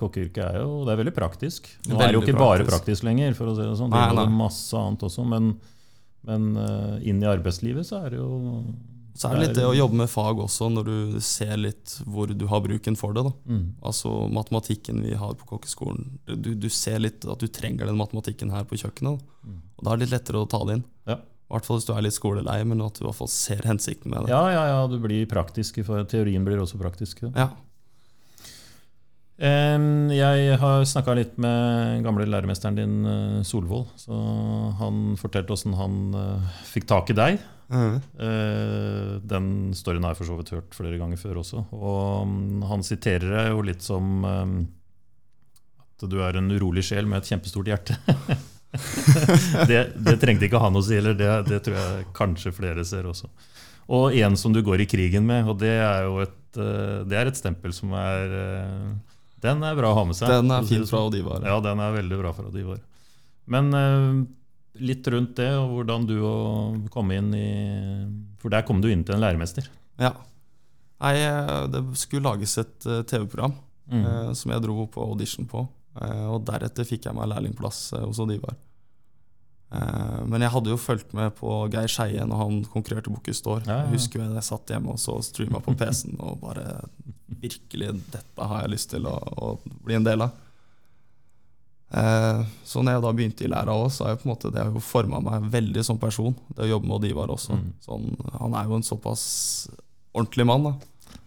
kokkeyrket 0.00 0.42
er 0.48 0.60
jo 0.64 0.82
det 0.86 0.94
er 0.94 1.00
veldig 1.04 1.14
praktisk. 1.14 1.68
Nå 1.86 1.98
er 2.00 2.08
det 2.10 2.16
jo 2.18 2.22
ikke 2.24 2.32
ikke 2.34 2.40
bare 2.42 2.64
praktisk. 2.64 2.74
praktisk 2.74 3.06
lenger, 3.06 3.36
for 3.38 3.52
å 3.52 3.54
si 3.54 3.62
det 3.66 3.76
sånn. 3.78 3.94
Det 3.94 4.02
er 4.24 4.34
masse 4.34 4.82
annet 4.82 5.06
også, 5.06 5.26
men, 5.30 5.52
men 6.26 6.48
eh, 6.64 7.08
inn 7.12 7.22
i 7.22 7.30
arbeidslivet 7.30 7.86
så 7.86 8.02
er 8.02 8.16
det 8.16 8.20
jo 8.22 8.28
Så 9.18 9.30
er 9.30 9.38
det 9.38 9.46
litt 9.46 9.56
det 9.58 9.66
å 9.70 9.78
jobbe 9.78 9.98
med 10.02 10.10
fag 10.10 10.42
også, 10.48 10.68
når 10.74 10.90
du 10.90 11.22
ser 11.22 11.54
litt 11.58 11.96
hvor 12.06 12.30
du 12.34 12.46
har 12.50 12.60
bruken 12.66 12.98
for 12.98 13.14
det. 13.14 13.24
Mm. 13.46 13.64
Altså 13.82 14.12
matematikken 14.30 15.02
vi 15.06 15.14
har 15.18 15.38
på 15.38 15.46
kokkeskolen. 15.54 16.18
Du, 16.34 16.52
du 16.54 16.68
ser 16.70 16.98
litt 17.02 17.26
at 17.26 17.38
du 17.42 17.46
trenger 17.50 17.86
den 17.90 17.98
matematikken 17.98 18.50
her 18.54 18.66
på 18.66 18.78
kjøkkenet. 18.78 19.18
Da. 19.18 19.50
Mm. 19.50 19.58
Og 19.78 19.84
da 19.86 19.90
er 19.94 19.98
det 20.02 20.06
litt 20.08 20.18
lettere 20.18 20.42
å 20.42 20.50
ta 20.50 20.62
det 20.66 20.78
inn. 20.80 20.86
Ja. 21.10 21.18
I 21.48 21.54
hvert 21.54 21.64
fall 21.64 21.78
hvis 21.78 21.86
du 21.88 21.94
er 21.94 22.02
litt 22.04 22.12
skolelei, 22.12 22.58
men 22.68 22.82
at 22.84 22.98
du 22.98 23.04
i 23.04 23.08
hvert 23.08 23.16
fall 23.16 23.30
ser 23.32 23.64
hensikten 23.64 24.12
med 24.12 24.26
det. 24.26 24.34
ja, 24.34 24.42
ja, 24.52 24.64
ja, 24.68 24.82
du 24.90 24.98
blir 25.00 25.24
praktisk. 25.30 25.78
For 25.86 26.04
teorien 26.04 26.44
blir 26.44 26.60
også 26.60 26.76
praktisk. 26.80 27.22
Ja. 27.24 27.30
Ja. 27.32 27.48
Jeg 29.38 30.58
har 30.58 30.82
snakka 30.84 31.14
litt 31.14 31.36
med 31.38 32.02
gamle 32.04 32.26
læremesteren 32.26 32.74
din, 32.76 32.96
eh, 33.06 33.42
Solvold. 33.46 33.86
Så 33.96 34.12
han 34.80 35.14
fortalte 35.16 35.54
åssen 35.54 35.74
han 35.78 36.14
eh, 36.14 36.48
fikk 36.68 36.86
tak 36.90 37.10
i 37.10 37.16
deg. 37.16 37.38
Mhm. 37.70 37.96
Eh, 38.18 39.20
Den 39.28 39.72
storyen 39.74 40.02
har 40.04 40.14
jeg 40.14 40.18
for 40.22 40.26
så 40.32 40.36
vidt 40.40 40.50
hørt 40.56 40.74
flere 40.74 40.98
ganger 40.98 41.16
før 41.16 41.40
også. 41.44 41.64
Og 41.72 42.26
mm, 42.26 42.62
han 42.68 42.82
siterer 42.82 43.30
deg 43.36 43.50
jo 43.54 43.62
litt 43.62 43.82
som 43.82 44.24
at 45.98 46.08
du 46.10 46.20
er 46.22 46.36
en 46.36 46.50
urolig 46.50 46.84
sjel 46.84 47.06
med 47.06 47.18
et 47.22 47.30
kjempestort 47.32 47.66
hjerte. 47.66 47.96
det, 49.68 49.78
det 49.96 50.16
trengte 50.20 50.44
ikke 50.48 50.60
han 50.60 50.76
å 50.76 50.82
si 50.84 50.98
heller, 50.98 51.14
det, 51.16 51.28
det 51.48 51.60
tror 51.64 51.76
jeg 51.78 52.06
kanskje 52.16 52.52
flere 52.52 52.84
ser 52.86 53.06
også. 53.08 53.30
Og 53.88 54.12
en 54.20 54.36
som 54.36 54.52
du 54.52 54.60
går 54.64 54.82
i 54.84 54.88
krigen 54.90 55.24
med, 55.28 55.48
og 55.48 55.56
det 55.62 55.72
er 55.80 56.02
jo 56.04 56.18
et, 56.20 56.58
eh, 56.60 56.98
det 57.08 57.16
er 57.16 57.30
et 57.30 57.38
stempel 57.40 57.72
som 57.72 57.94
er 57.96 58.34
eh, 58.36 58.90
Den 59.40 59.62
er 59.64 59.78
bra 59.78 59.94
å 59.94 59.96
ha 59.96 60.04
med 60.04 60.18
seg. 60.18 60.28
Den 60.28 60.52
er 60.52 60.66
fin 60.68 60.82
fra 60.84 60.98
sånn. 61.00 61.08
Odivar. 61.08 61.46
Ja, 61.48 61.56
den 61.64 61.80
er 61.80 61.94
veldig 61.96 62.18
bra 62.20 62.34
fra 62.36 62.50
Odivar. 62.50 62.82
Men 63.48 63.72
eh, 63.78 64.18
litt 64.84 65.08
rundt 65.08 65.32
det, 65.40 65.48
og 65.56 65.72
hvordan 65.78 66.04
du 66.06 66.18
kom 66.92 67.08
inn 67.16 67.32
i 67.34 67.48
For 68.42 68.52
der 68.52 68.66
kom 68.68 68.82
du 68.84 68.90
inn 68.92 69.00
til 69.08 69.16
en 69.16 69.24
læremester. 69.24 69.64
Ja. 69.98 70.12
Eh, 71.00 71.64
det 71.72 71.82
skulle 71.98 72.28
lages 72.28 72.58
et 72.60 72.76
TV-program 72.84 73.56
Mm. 73.88 74.34
som 74.36 74.50
jeg 74.52 74.60
dro 74.60 74.82
på 74.92 75.00
audition 75.00 75.46
på. 75.48 75.62
Eh, 75.98 76.24
og 76.30 76.46
deretter 76.46 76.86
fikk 76.86 77.08
jeg 77.08 77.16
meg 77.16 77.30
lærlingplass 77.32 77.92
eh, 77.98 78.06
hos 78.06 78.20
Odivar. 78.22 78.56
Eh, 79.74 80.18
men 80.30 80.44
jeg 80.44 80.52
hadde 80.54 80.72
jo 80.72 80.80
fulgt 80.80 81.14
med 81.16 81.34
på 81.38 81.60
Geir 81.72 81.90
Skeie 81.90 82.26
når 82.28 82.42
han 82.44 82.58
konkurrerte 82.72 83.12
Bocuse 83.12 83.44
d'Or. 83.44 83.64
Ja, 83.66 83.80
ja. 83.80 83.86
Jeg 83.86 83.98
husker 83.98 84.24
jeg 84.24 84.46
satt 84.46 84.74
hjemme 84.74 84.94
og 84.94 85.00
så 85.02 85.18
streama 85.26 85.62
på 85.64 85.76
PC-en 85.78 86.20
og 86.20 86.42
bare 86.44 86.68
Virkelig, 87.38 87.92
dette 88.10 88.46
har 88.50 88.64
jeg 88.64 88.70
lyst 88.72 88.88
til 88.90 89.04
å, 89.06 89.12
å 89.14 89.48
bli 89.84 89.94
en 89.94 90.06
del 90.06 90.24
av. 90.24 90.32
Så 92.66 92.80
når 92.82 92.96
jeg 92.96 93.02
da 93.04 93.12
begynte 93.14 93.44
i 93.46 93.50
læra 93.52 93.76
òg, 93.78 93.92
så 93.94 94.06
har 94.06 94.14
jeg 94.14 94.22
på 94.22 94.26
en 94.26 94.32
måte 94.32 94.50
det 94.50 94.58
har 94.58 94.72
jo 94.74 94.82
forma 94.82 95.20
meg 95.22 95.46
veldig 95.52 95.84
som 95.86 96.00
person. 96.00 96.34
Det 96.56 96.64
å 96.64 96.70
jobbe 96.72 96.88
med 96.88 96.96
Odivar 96.96 97.30
også. 97.30 97.54
Mm. 97.60 97.68
Sånn, 97.84 98.08
han 98.32 98.56
er 98.58 98.66
jo 98.66 98.80
en 98.80 98.88
såpass 98.88 99.22
ordentlig 100.16 100.48
mann. 100.48 100.66
da 100.66 100.72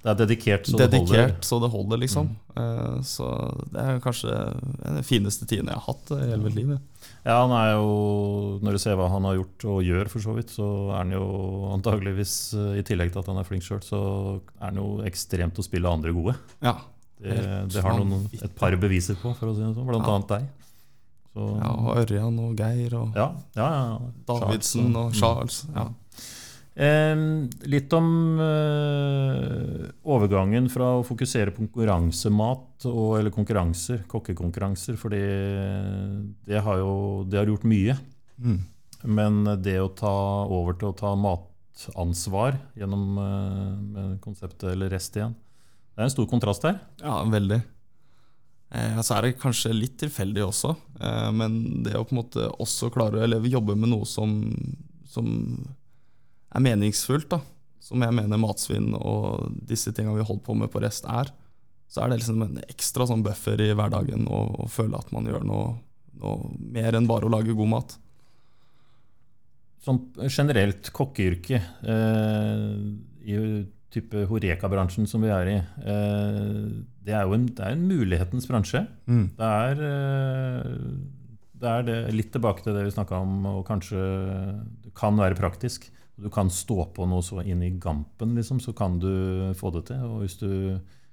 Det 0.02 0.10
er 0.10 0.18
dedikert 0.18 0.66
så 0.66 0.80
det 0.80 0.88
holder. 0.98 1.34
Så 1.46 1.60
det 1.62 1.70
holder, 1.70 2.00
liksom. 2.02 2.32
Mm. 2.52 3.04
så 3.06 3.28
det 3.72 3.80
er 3.80 4.00
kanskje 4.04 4.32
den 4.82 5.06
fineste 5.08 5.46
tiden 5.48 5.70
jeg 5.70 5.78
har 5.78 5.86
hatt 5.86 6.10
eh, 6.12 6.24
i 6.26 6.30
hele 6.32 6.42
mitt 6.44 6.58
liv. 6.58 6.72
ja. 7.24 7.36
Han 7.38 7.54
er 7.56 7.76
jo, 7.76 7.92
Når 8.66 8.76
du 8.76 8.80
ser 8.82 8.98
hva 9.00 9.12
han 9.14 9.28
har 9.30 9.38
gjort 9.38 9.68
og 9.72 9.84
gjør, 9.86 10.10
for 10.12 10.26
så 10.26 10.34
vidt, 10.36 10.52
så 10.58 10.70
er 10.90 10.98
han 11.04 11.14
jo 11.16 11.28
antageligvis, 11.76 12.34
eh, 12.58 12.80
i 12.82 12.86
tillegg 12.88 13.14
til 13.14 13.22
at 13.22 13.30
han 13.30 13.40
er 13.44 13.48
flink 13.48 13.64
sjøl, 13.68 13.84
så 13.86 14.02
er 14.60 14.66
han 14.72 14.82
jo 14.82 14.88
ekstremt 15.08 15.62
å 15.62 15.68
spille 15.68 15.92
andre 15.92 16.16
gode. 16.18 16.36
Ja. 16.66 16.80
Det, 17.22 17.38
det 17.70 17.86
har 17.86 18.00
noen, 18.02 18.26
et 18.34 18.56
par 18.58 18.74
beviser 18.82 19.20
på, 19.22 19.36
for 19.38 19.52
å 19.52 19.54
si 19.54 19.62
det 19.62 19.76
sånn, 19.76 19.86
blant 19.86 20.08
Ja. 20.08 20.16
annet 20.18 20.34
deg. 20.34 20.50
Så, 21.32 21.46
ja 21.62 21.72
og 21.78 21.92
Ørjan 22.02 22.40
og 22.44 22.60
Geir 22.60 22.96
og 23.00 23.16
ja, 23.16 23.30
ja, 23.56 23.68
ja. 23.72 24.00
Davidsen 24.28 24.90
og 24.90 25.14
mm. 25.14 25.16
Charles. 25.16 25.62
Ja. 25.72 25.86
Eh, 26.72 27.16
litt 27.68 27.94
om 27.94 28.40
eh, 28.40 29.90
overgangen 30.08 30.70
fra 30.72 30.94
å 31.00 31.04
fokusere 31.04 31.52
på 31.52 31.66
konkurransemat 31.66 32.88
og, 32.88 33.18
eller 33.20 33.34
konkurranser, 33.36 34.06
kokkekonkurranser, 34.12 34.96
for 35.00 35.12
det 35.12 36.64
har 36.64 36.80
jo 36.80 36.94
det 37.28 37.42
har 37.42 37.52
gjort 37.52 37.68
mye. 37.68 37.98
Mm. 38.40 38.62
Men 39.04 39.44
det 39.60 39.80
å 39.82 39.92
ta 39.98 40.16
over 40.46 40.78
til 40.78 40.92
å 40.92 40.96
ta 40.98 41.12
matansvar 41.18 42.56
gjennom 42.80 43.20
eh, 43.26 44.16
konseptet 44.24 44.72
eller 44.72 44.94
rest 44.94 45.18
igjen, 45.20 45.36
det 45.92 46.00
er 46.00 46.08
en 46.08 46.14
stor 46.14 46.30
kontrast 46.32 46.64
der. 46.64 46.80
Ja, 47.04 47.20
veldig. 47.28 47.60
Eh, 48.72 49.02
så 49.04 49.18
er 49.18 49.28
det 49.28 49.40
kanskje 49.42 49.74
litt 49.76 49.98
tilfeldig 50.00 50.46
også, 50.46 50.72
eh, 51.02 51.30
men 51.36 51.84
det 51.84 51.98
å 52.00 52.06
på 52.08 52.16
en 52.16 52.22
måte 52.22 52.48
også 52.64 52.92
klare 52.94 53.28
å 53.28 53.44
jobbe 53.44 53.76
med 53.76 53.92
noe 53.92 54.08
som, 54.08 54.38
som 55.12 55.28
er 56.52 56.64
meningsfullt, 56.64 57.30
da, 57.32 57.42
som 57.82 58.04
jeg 58.04 58.16
mener 58.16 58.42
matsvinn 58.42 58.92
og 58.98 59.52
disse 59.68 59.94
tingene 59.96 60.20
vi 60.20 60.28
holder 60.28 60.46
på 60.46 60.56
med 60.58 60.72
på 60.74 60.82
Rest 60.84 61.08
er, 61.10 61.32
så 61.92 62.04
er 62.04 62.12
det 62.12 62.22
liksom 62.22 62.46
en 62.46 62.62
ekstra 62.72 63.08
sånn 63.10 63.24
buffer 63.26 63.60
i 63.60 63.74
hverdagen 63.76 64.30
å 64.32 64.68
føle 64.72 65.00
at 65.00 65.12
man 65.12 65.28
gjør 65.28 65.44
noe, 65.48 65.74
noe 66.22 66.54
mer 66.72 66.96
enn 66.96 67.10
bare 67.10 67.28
å 67.28 67.34
lage 67.34 67.56
god 67.58 67.72
mat. 67.74 67.98
Sånn 69.82 70.00
generelt 70.30 70.92
kokkeyrke 70.96 71.58
eh, 71.60 72.76
i 73.28 73.38
type 73.92 74.24
Horeka-bransjen 74.30 75.08
som 75.10 75.24
vi 75.26 75.32
er 75.34 75.50
i, 75.52 75.58
eh, 75.60 76.68
det 77.04 77.16
er 77.18 77.26
jo 77.26 77.36
en, 77.36 77.48
det 77.50 77.66
er 77.66 77.76
en 77.76 77.88
mulighetens 77.90 78.48
bransje. 78.48 78.86
Mm. 79.10 79.26
Det 79.40 79.50
er, 79.66 79.82
eh, 79.90 80.70
det 81.62 81.72
er 81.72 81.88
det, 81.90 81.98
litt 82.16 82.32
tilbake 82.32 82.64
til 82.64 82.78
det 82.78 82.86
vi 82.88 82.94
snakka 82.96 83.20
om, 83.20 83.42
og 83.52 83.66
kanskje 83.68 84.06
det 84.86 84.94
kan 84.98 85.20
være 85.20 85.40
praktisk. 85.40 85.90
Du 86.22 86.30
kan 86.34 86.50
stå 86.54 86.86
på 86.94 87.06
noe 87.10 87.24
så 87.26 87.42
inn 87.42 87.64
i 87.66 87.74
gampen, 87.82 88.36
liksom, 88.38 88.60
så 88.62 88.74
kan 88.78 89.00
du 89.02 89.52
få 89.58 89.72
det 89.76 89.88
til. 89.90 90.02
Og 90.06 90.24
hvis 90.24 90.38
du 90.42 90.52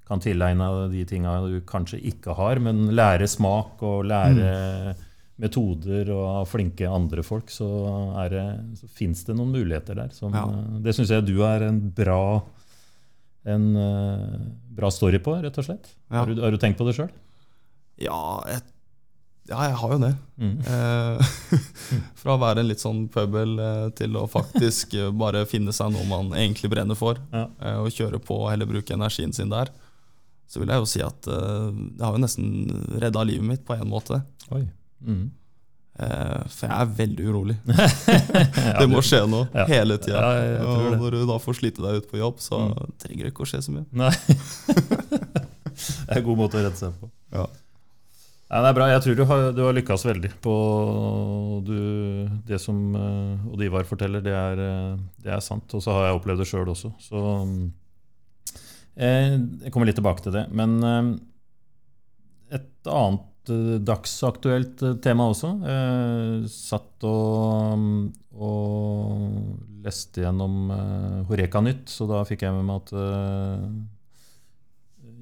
kan 0.09 0.23
tilegne 0.25 0.69
de 0.93 1.05
tinga 1.09 1.35
du 1.45 1.61
kanskje 1.69 2.01
ikke 2.11 2.37
har, 2.39 2.61
men 2.65 2.89
lære 2.97 3.29
smak 3.29 3.83
og 3.85 4.07
lære 4.09 4.53
mm. 4.53 5.03
metoder 5.45 6.13
og 6.15 6.25
ha 6.33 6.47
flinke 6.49 6.89
andre 6.89 7.25
folk, 7.27 7.53
så, 7.53 7.69
er 8.25 8.33
det, 8.33 8.47
så 8.81 8.89
fins 9.01 9.27
det 9.29 9.37
noen 9.37 9.53
muligheter 9.57 10.01
der. 10.01 10.15
Som, 10.17 10.37
Ja. 10.37 10.47
Det 10.85 10.97
syns 10.97 11.13
jeg 11.13 11.29
du 11.29 11.37
er 11.47 11.67
en 11.69 11.83
bra, 11.93 12.23
en, 13.49 13.69
eh, 13.77 14.41
bra 14.81 14.93
story 14.93 15.21
på, 15.25 15.37
rett 15.45 15.61
og 15.61 15.69
slett. 15.69 15.93
Ja. 16.09 16.23
Har, 16.23 16.33
du, 16.33 16.43
har 16.45 16.57
du 16.57 16.61
tenkt 16.61 16.81
på 16.81 16.89
det 16.89 16.97
sjøl? 16.97 17.13
Ja, 17.99 18.23
jeg, 18.49 18.65
ja, 19.49 19.59
jeg 19.69 19.77
har 19.81 19.93
jo 19.95 19.99
det. 20.03 20.11
Mm. 20.39 20.55
Eh, 20.61 21.33
fra 22.21 22.35
å 22.37 22.41
være 22.43 22.61
en 22.63 22.69
litt 22.69 22.83
sånn 22.83 23.07
pøbel 23.13 23.55
eh, 23.65 23.87
til 23.99 24.17
å 24.21 24.27
faktisk 24.31 24.95
eh, 24.99 25.11
bare 25.11 25.47
finne 25.49 25.73
seg 25.77 25.93
noe 25.95 26.05
man 26.11 26.33
egentlig 26.37 26.71
brenner 26.75 26.99
for, 26.99 27.19
Ja. 27.33 27.47
eh, 27.63 27.79
og 27.83 27.91
kjøre 27.95 28.21
på 28.23 28.43
og 28.45 28.51
heller 28.53 28.69
bruke 28.71 28.95
energien 28.97 29.33
sin 29.35 29.49
der, 29.53 29.73
så 30.49 30.61
vil 30.63 30.69
jeg 30.73 30.81
jo 30.81 30.87
si 30.89 31.03
at 31.05 31.27
eh, 31.29 31.67
det 31.97 32.05
har 32.05 32.15
jo 32.17 32.23
nesten 32.23 32.49
redda 33.03 33.25
livet 33.29 33.45
mitt 33.51 33.67
på 33.69 33.75
en 33.77 33.89
måte. 33.91 34.23
Oi. 34.55 34.63
Mm. 35.05 35.27
Eh, 35.99 36.43
for 36.55 36.69
jeg 36.71 36.77
er 36.79 36.93
veldig 37.01 37.25
urolig. 37.27 37.57
Det 38.81 38.87
må 38.89 39.01
skje 39.03 39.25
noe 39.29 39.49
Ja. 39.57 39.65
hele 39.73 39.97
tida. 39.99 40.21
Ja, 40.23 40.61
og 40.63 40.99
når 41.01 41.17
du 41.17 41.23
da 41.27 41.39
får 41.43 41.59
slite 41.59 41.83
deg 41.83 42.03
ut 42.05 42.11
på 42.13 42.21
jobb, 42.21 42.39
så 42.45 42.61
Mm. 42.69 42.93
trenger 43.03 43.25
det 43.27 43.33
ikke 43.35 43.45
å 43.45 43.51
skje 43.51 43.65
så 43.67 43.75
mye. 43.75 43.87
Nei. 43.93 44.13
det 44.69 46.13
er 46.13 46.21
en 46.21 46.27
god 46.29 46.39
måte 46.41 46.59
å 46.59 46.63
redde 46.65 46.79
seg 46.79 46.95
på. 47.01 47.11
Ja. 47.35 47.47
Nei, 48.49 48.63
det 48.65 48.69
er 48.71 48.77
bra. 48.79 48.87
Jeg 48.89 49.03
tror 49.05 49.17
du 49.19 49.25
har, 49.29 49.43
du 49.53 49.59
har 49.61 49.75
lykkes 49.77 50.07
veldig 50.09 50.31
på 50.41 50.53
du, 51.69 51.75
det 52.49 52.57
som 52.63 52.79
uh, 52.97 53.51
Odd 53.53 53.65
Ivar 53.67 53.85
forteller. 53.85 54.23
Det 54.25 54.33
er, 54.33 54.63
eh, 54.65 54.95
det 55.21 55.35
er 55.37 55.43
sant. 55.45 55.69
Og 55.77 55.85
så 55.85 55.93
har 55.93 56.07
jeg 56.09 56.17
opplevd 56.17 56.41
det 56.41 56.49
sjøl 56.49 56.71
også. 56.73 56.95
Så 57.03 57.25
eh, 58.97 59.37
Jeg 59.37 59.75
kommer 59.75 59.91
litt 59.91 60.01
tilbake 60.01 60.25
til 60.25 60.33
det. 60.39 60.47
Men 60.57 60.79
eh, 60.81 61.13
et 62.57 62.89
annet 62.89 63.53
eh, 63.53 63.77
dagsaktuelt 63.85 64.81
eh, 64.81 64.97
tema 65.05 65.29
også. 65.29 65.53
Satt 66.49 67.05
og, 67.05 67.87
og 68.33 69.85
leste 69.85 70.25
gjennom 70.25 70.73
Horeka 71.29 71.61
Nytt, 71.69 71.93
så 71.93 72.09
da 72.09 72.25
fikk 72.29 72.49
jeg 72.49 72.57
med 72.57 72.65
meg 72.65 72.81
at 72.81 72.91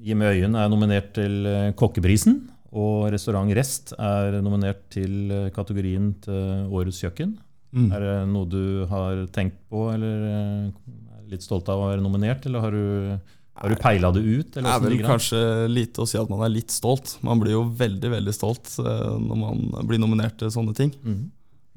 Jimmy 0.07 0.31
Øyen 0.31 0.55
er 0.55 0.71
nominert 0.71 1.11
til 1.17 1.43
Kokkeprisen. 1.75 2.45
Og 2.75 3.07
restaurant 3.13 3.51
Rest 3.55 3.93
er 3.95 4.39
nominert 4.43 4.83
til 4.91 5.31
eh, 5.31 5.49
kategorien 5.55 6.11
til 6.23 6.67
Årets 6.73 6.99
kjøkken. 7.03 7.37
Mm. 7.75 7.87
Er 7.95 8.03
det 8.03 8.15
noe 8.31 8.49
du 8.49 8.85
har 8.91 9.23
tenkt 9.35 9.59
på, 9.71 9.87
eller 9.93 10.27
eh, 10.27 10.91
er 11.15 11.31
litt 11.31 11.45
stolt 11.45 11.69
av 11.71 11.79
å 11.79 11.89
være 11.93 12.03
nominert? 12.03 12.47
Eller 12.47 12.65
har 12.65 12.75
du, 12.75 13.15
har 13.61 13.71
du 13.71 13.79
peila 13.79 14.11
det 14.15 14.25
ut? 14.25 14.51
Det 14.57 14.65
er 14.65 14.83
vel 14.83 14.99
kanskje 15.05 15.41
lite 15.71 16.03
å 16.03 16.09
si 16.09 16.19
at 16.19 16.31
man 16.31 16.43
er 16.43 16.53
litt 16.57 16.75
stolt. 16.75 17.15
Man 17.27 17.39
blir 17.43 17.55
jo 17.55 17.65
veldig 17.79 18.13
veldig 18.17 18.35
stolt 18.35 18.75
eh, 18.83 19.15
når 19.15 19.43
man 19.45 19.65
blir 19.87 20.03
nominert 20.03 20.39
til 20.41 20.51
sånne 20.53 20.75
ting. 20.77 20.93
Mhm. 21.03 21.25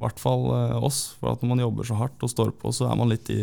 I 0.01 0.03
hvert 0.07 0.17
fall 0.23 0.47
oss. 0.81 1.11
For 1.21 1.35
at 1.35 1.43
når 1.45 1.49
man 1.51 1.61
jobber 1.61 1.85
så 1.85 1.97
hardt 1.99 2.23
og 2.25 2.31
står 2.33 2.55
på, 2.57 2.71
så 2.73 2.87
er 2.89 2.95
man 2.97 3.11
litt 3.11 3.27
i 3.29 3.43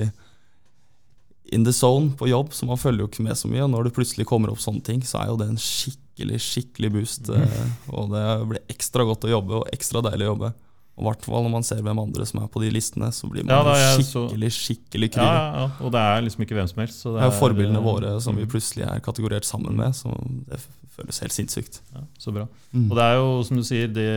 in 1.54 1.64
the 1.64 1.74
zone 1.74 2.12
på 2.20 2.28
jobb, 2.30 2.52
så 2.54 2.66
man 2.68 2.78
følger 2.78 3.06
jo 3.06 3.08
ikke 3.12 3.24
med 3.24 3.38
så 3.40 3.48
mye. 3.52 3.64
Og 3.64 3.72
når 3.72 3.88
det 3.88 3.94
plutselig 3.96 4.26
kommer 4.28 4.52
opp 4.52 4.60
sånne 4.64 4.84
ting, 4.84 5.02
så 5.08 5.22
er 5.24 5.28
jo 5.32 5.38
det 5.40 5.48
en 5.50 5.60
skikkelig 5.62 6.40
skikkelig 6.44 6.92
boost. 6.92 7.30
eh, 7.30 7.66
Og 7.94 8.10
det 8.12 8.24
blir 8.50 8.64
ekstra 8.74 9.06
godt 9.08 9.28
å 9.28 9.32
jobbe 9.32 9.62
og 9.62 9.70
ekstra 9.76 10.02
deilig 10.06 10.28
å 10.28 10.34
jobbe. 10.36 10.54
Og 10.98 11.06
hvert 11.06 11.26
fall 11.28 11.44
når 11.46 11.52
man 11.54 11.64
ser 11.68 11.82
hvem 11.86 12.00
andre 12.02 12.26
som 12.26 12.42
er 12.42 12.48
på 12.50 12.62
de 12.64 12.72
listene, 12.74 13.12
så 13.14 13.30
blir 13.30 13.46
man 13.46 13.54
Ja, 13.54 13.76
er 13.76 14.00
skikkelig 14.02 14.50
skikkelig 14.56 15.12
Ja, 15.12 15.14
kry. 15.14 15.26
ja, 15.28 15.44
ja, 15.62 15.68
og 15.86 15.92
det 15.94 16.02
er 16.02 16.24
liksom 16.26 16.42
ikke 16.42 16.58
hvem 16.58 16.70
som 16.72 16.80
helst. 16.82 17.04
Så 17.04 17.14
Det 17.14 17.22
er 17.22 17.30
jo 17.30 17.38
forbildene 17.38 17.78
eh, 17.78 17.86
våre 17.86 18.16
som 18.22 18.36
vi 18.36 18.48
mm, 18.48 18.50
plutselig 18.50 18.88
er 18.90 19.00
kategorert 19.06 19.46
sammen 19.46 19.78
med. 19.78 19.94
Så 19.94 20.10
det 20.50 20.58
føles 20.98 21.20
helt 21.24 21.36
sinnssykt. 21.36 21.80
ja, 21.94 22.02
Så 22.20 22.34
bra. 22.34 22.48
Mm. 22.74 22.88
Og 22.90 22.96
det 22.98 23.04
er 23.06 23.16
jo, 23.20 23.28
som 23.48 23.60
du 23.60 23.64
sier, 23.68 23.88
det 23.94 24.08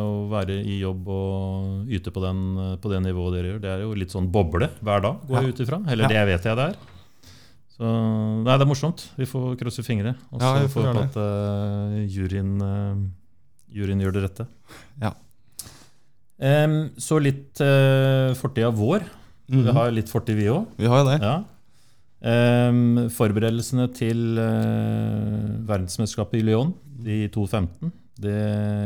å 0.00 0.28
være 0.30 0.60
i 0.62 0.78
jobb 0.80 1.08
og 1.10 1.90
yte 1.90 2.12
på, 2.14 2.22
den, 2.22 2.40
på 2.80 2.92
det 2.92 3.02
nivået 3.04 3.36
dere 3.38 3.52
gjør, 3.52 3.60
det 3.64 3.70
er 3.74 3.82
jo 3.84 3.92
litt 3.98 4.14
sånn 4.14 4.30
boble 4.32 4.70
hver 4.80 5.02
dag, 5.04 5.20
går 5.28 5.42
jeg 5.42 5.54
ut 5.54 5.62
ifra. 5.66 5.80
Eller 5.90 6.06
Ja. 6.06 6.12
det 6.14 6.26
vet 6.30 6.48
jeg 6.50 6.56
det 6.60 6.68
er. 6.70 6.78
Så 7.80 7.88
nei, 8.44 8.56
det 8.60 8.64
er 8.66 8.68
morsomt. 8.68 9.06
Vi 9.16 9.24
får 9.24 9.54
krysse 9.60 9.82
fingre. 9.86 10.14
Og 10.30 10.42
så 10.42 10.52
vi 10.60 10.68
får 10.68 10.82
vi 10.84 10.90
håpe 10.92 11.04
at 11.08 11.16
uh, 11.16 11.94
juryen, 12.12 12.50
uh, 12.60 12.98
juryen 13.72 14.02
gjør 14.04 14.12
det 14.18 14.24
rette. 14.26 14.46
Ja. 15.00 15.14
Um, 16.40 16.90
så 17.00 17.18
litt 17.20 17.60
uh, 17.64 18.32
fortida 18.36 18.70
vår. 18.72 19.04
Mhm. 19.50 19.64
Vi 19.66 19.72
har 19.80 19.90
litt 19.96 20.12
fortid, 20.12 20.36
vi 20.38 20.46
òg. 20.52 20.68
Vi 20.78 20.86
har 20.92 21.02
jo 21.02 21.08
det. 21.10 21.16
Ja. 21.24 21.38
Em, 22.20 23.06
forberedelsene 23.16 23.86
til 23.96 24.36
eh, 24.36 25.52
verdensmesterskapet 25.64 26.42
i 26.42 26.44
Lyon 26.44 26.74
i 27.00 27.22
2015. 27.32 27.92
Det, 28.20 28.34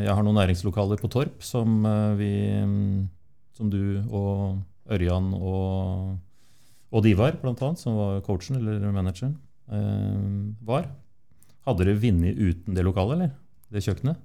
jeg 0.07 0.15
har 0.15 0.23
noen 0.23 0.39
næringslokaler 0.39 1.01
på 1.03 1.11
Torp 1.11 1.43
som, 1.43 1.81
eh, 1.89 2.13
vi, 2.21 2.31
som 3.59 3.73
du 3.73 3.99
og 4.07 4.61
Ørjan 4.95 5.33
og 5.35 7.09
Ivar, 7.11 7.35
blant 7.43 7.59
annet, 7.67 7.81
som 7.83 7.97
var 7.99 8.21
coachen 8.23 8.61
eller 8.61 8.79
manageren, 8.95 9.35
eh, 9.73 10.55
var. 10.63 10.87
Hadde 11.67 11.83
dere 11.83 11.99
vunnet 11.99 12.39
uten 12.39 12.77
det 12.77 12.87
lokalet, 12.87 13.19
eller? 13.19 13.35
Det 13.73 13.83
kjøkkenet? 13.83 14.23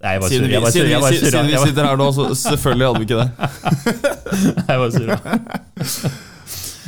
Nei, 0.00 0.12
jeg 0.16 0.20
var 0.20 0.28
Siden 0.28 0.44
sur. 0.44 0.70
siden, 0.72 0.88
vi, 0.90 1.00
surrer, 1.00 1.30
siden 1.30 1.46
vi 1.48 1.68
sitter 1.68 1.86
her 1.88 1.96
nå, 2.00 2.12
så 2.12 2.28
selvfølgelig 2.34 2.86
hadde 2.88 3.00
vi 3.00 3.08
ikke 3.08 3.20
det. 3.20 3.30
jeg 4.68 4.82
var 4.84 4.90
surrer. 4.96 6.26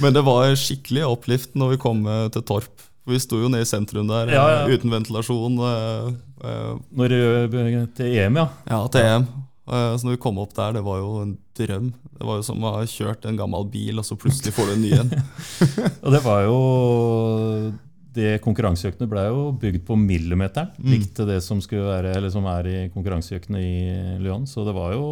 Men 0.03 0.17
det 0.17 0.25
var 0.27 0.57
skikkelig 0.59 1.05
opplift 1.07 1.55
når 1.59 1.77
vi 1.77 1.83
kom 1.83 2.03
eh, 2.11 2.27
til 2.35 2.45
Torp. 2.49 2.89
Vi 3.09 3.19
sto 3.19 3.39
jo 3.43 3.49
nede 3.51 3.65
i 3.67 3.71
sentrum 3.71 4.07
der 4.11 4.31
Ja, 4.31 4.43
ja. 4.51 4.59
eh, 4.67 4.75
uten 4.77 4.93
ventilasjon. 4.93 5.57
eh, 5.67 6.75
Når 6.99 7.15
til 7.97 8.13
EM, 8.19 8.39
ja. 8.43 8.49
Ja, 8.71 8.83
til 8.93 9.07
EM. 9.07 9.27
Så 9.73 10.03
når 10.05 10.17
vi 10.17 10.21
kom 10.23 10.41
opp 10.43 10.53
der, 10.57 10.75
det 10.75 10.83
var 10.85 10.99
jo 10.99 11.11
en 11.23 11.37
drøm. 11.57 11.93
Det 12.19 12.27
var 12.27 12.41
jo 12.41 12.45
som 12.47 12.65
å 12.67 12.73
ha 12.75 12.83
kjørt 12.87 13.25
en 13.31 13.39
gammel 13.39 13.65
bil, 13.71 13.99
og 14.03 14.05
så 14.07 14.17
plutselig 14.19 14.53
får 14.57 14.69
du 14.69 14.73
en 14.75 14.83
ny 14.83 14.91
en. 14.99 15.13
Og 16.05 16.13
det 16.13 16.21
var 16.27 16.43
jo 16.49 16.57
Det 18.13 18.33
konkurranseøktene 18.45 19.09
ble 19.09 19.23
jo 19.31 19.45
bygd 19.63 19.87
på 19.89 19.97
millimeteren. 19.97 20.75
Mm. 20.77 20.91
Likt 20.93 21.15
til 21.17 21.31
det 21.31 21.39
som, 21.47 21.63
være, 21.63 22.13
eller 22.19 22.35
som 22.35 22.45
er 22.51 22.69
i 22.69 22.77
konkurranseøktene 22.93 23.63
i 23.63 24.19
Lyon. 24.23 24.45
Så 24.51 24.67
det 24.67 24.75
var 24.77 24.93
jo 24.99 25.07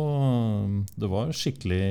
Det 0.99 1.09
var 1.15 1.33
skikkelig 1.33 1.85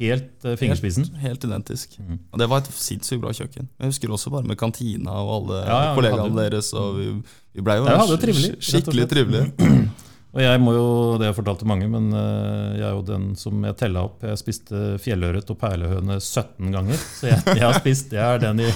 Helt 0.00 0.46
uh, 0.46 0.54
fingerspissen. 0.60 1.06
Helt, 1.14 1.26
helt 1.26 1.46
identisk. 1.48 1.98
Mm. 2.00 2.20
Og 2.32 2.40
det 2.40 2.48
var 2.50 2.62
et 2.62 2.70
sinnssykt 2.76 3.22
bra 3.22 3.32
kjøkken. 3.36 3.68
Jeg 3.80 3.92
husker 3.92 4.14
også 4.16 4.32
bare 4.34 4.48
med 4.48 4.58
kantina 4.60 5.18
og 5.22 5.34
alle 5.38 5.60
Ja, 5.64 5.80
ja, 5.88 5.92
kollegaene 5.98 6.38
deres. 6.38 6.72
Og 6.78 6.98
vi, 6.98 7.10
vi 7.54 7.66
blei 7.66 7.78
jo 7.80 7.86
Ja, 7.88 8.02
trivelig, 8.20 8.56
skikkelig 8.64 9.06
trivelige. 9.12 9.52
Og 10.34 10.42
jeg 10.42 10.58
må 10.58 10.72
jo, 10.74 10.86
det 11.14 11.28
har 11.28 11.30
jeg 11.30 11.36
fortalt 11.36 11.60
til 11.62 11.68
mange, 11.70 11.86
men 11.86 12.08
eh, 12.10 12.72
jeg 12.80 12.86
er 12.88 12.96
jo 12.96 13.04
den 13.06 13.26
som 13.38 13.60
jeg 13.68 13.76
tella 13.78 14.02
opp. 14.08 14.24
Jeg 14.26 14.40
spiste 14.40 14.80
fjellørret 14.98 15.52
og 15.54 15.58
perlehøne 15.60 16.16
17 16.18 16.74
ganger. 16.74 16.98
Så 16.98 17.28
jeg, 17.28 17.38
jeg 17.52 17.62
har 17.62 17.78
spist, 17.78 18.10
jeg 18.16 18.24
er 18.24 18.42
den 18.42 18.64
i, 18.64 18.72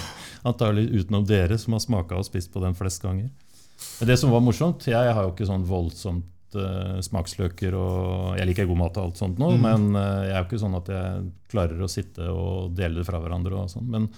antagelig 0.47 0.87
utenom 1.03 1.27
dere 1.27 1.59
som 1.59 1.75
har 1.75 1.83
smaka 1.83 2.21
og 2.21 2.29
spist 2.29 2.53
på 2.55 2.63
den 2.63 2.79
flest 2.79 3.03
ganger. 3.03 3.27
Men 3.99 4.11
det 4.11 4.19
som 4.21 4.31
var 4.31 4.43
morsomt, 4.47 4.87
jeg 4.87 5.15
har 5.15 5.27
jo 5.27 5.33
ikke 5.35 5.49
sånn 5.51 5.67
voldsomt 5.67 6.27
eh, 6.57 7.01
smaksløker 7.05 7.75
og 7.75 8.39
Jeg 8.39 8.47
liker 8.47 8.67
god 8.67 8.77
mat 8.79 8.97
og 8.97 9.05
alt 9.05 9.17
sånt 9.21 9.39
nå, 9.39 9.51
mm. 9.57 9.61
men 9.61 9.97
uh, 9.97 10.25
jeg 10.25 10.33
er 10.33 10.39
jo 10.43 10.47
ikke 10.49 10.61
sånn 10.65 10.77
at 10.77 10.87
jeg 10.89 11.33
klarer 11.51 11.81
å 11.85 11.89
sitte 11.91 12.29
og 12.33 12.75
dele 12.75 12.95
det 13.01 13.07
fra 13.07 13.19
hverandre. 13.21 13.53
og 13.65 13.69
sånn. 13.69 13.89
Men 13.91 14.09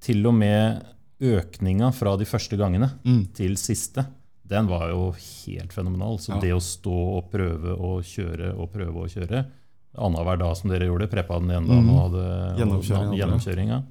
til 0.00 0.26
og 0.26 0.34
med 0.34 0.82
økninga 1.20 1.92
fra 1.92 2.16
de 2.16 2.24
første 2.24 2.56
gangene 2.56 2.90
Mm. 3.04 3.26
til 3.34 3.56
siste, 3.56 4.06
den 4.48 4.66
var 4.66 4.88
jo 4.90 5.12
helt 5.12 5.72
fenomenal. 5.72 6.16
Så 6.18 6.32
Ja. 6.34 6.40
det 6.40 6.50
å 6.52 6.60
stå 6.60 6.90
og 7.18 7.30
prøve 7.30 7.76
å 7.78 8.00
kjøre 8.02 8.58
og 8.58 8.72
prøve 8.72 9.04
å 9.04 9.08
kjøre 9.08 9.46
annenhver 9.98 10.38
dag 10.38 10.56
som 10.56 10.70
dere 10.70 10.86
gjorde, 10.86 11.10
preppa 11.10 11.38
den 11.40 11.50
ene 11.50 11.66
dagen 11.68 11.84
Mhm. 11.84 11.90
og 11.90 12.10
hadde 12.10 12.58
Gjennomkjøring, 12.58 13.18
gjennomkjøringa, 13.18 13.82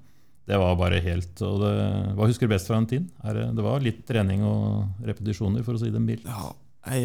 det 0.47 0.57
var 0.57 0.75
bare 0.75 0.99
helt 1.01 1.35
det, 1.35 2.15
Hva 2.15 2.25
husker 2.27 2.47
du 2.47 2.53
best 2.55 2.67
fra 2.67 2.75
den 2.77 2.87
tiden? 2.87 3.09
Det, 3.23 3.55
det 3.55 3.63
var 3.63 3.79
litt 3.79 4.05
trening 4.07 4.41
og 4.43 4.87
repetisjoner, 5.05 5.63
for 5.63 5.73
å 5.73 5.79
si 5.79 5.91
det 5.91 6.01
mildt. 6.01 6.25
Ja, 6.25 6.51
jeg, 6.87 7.03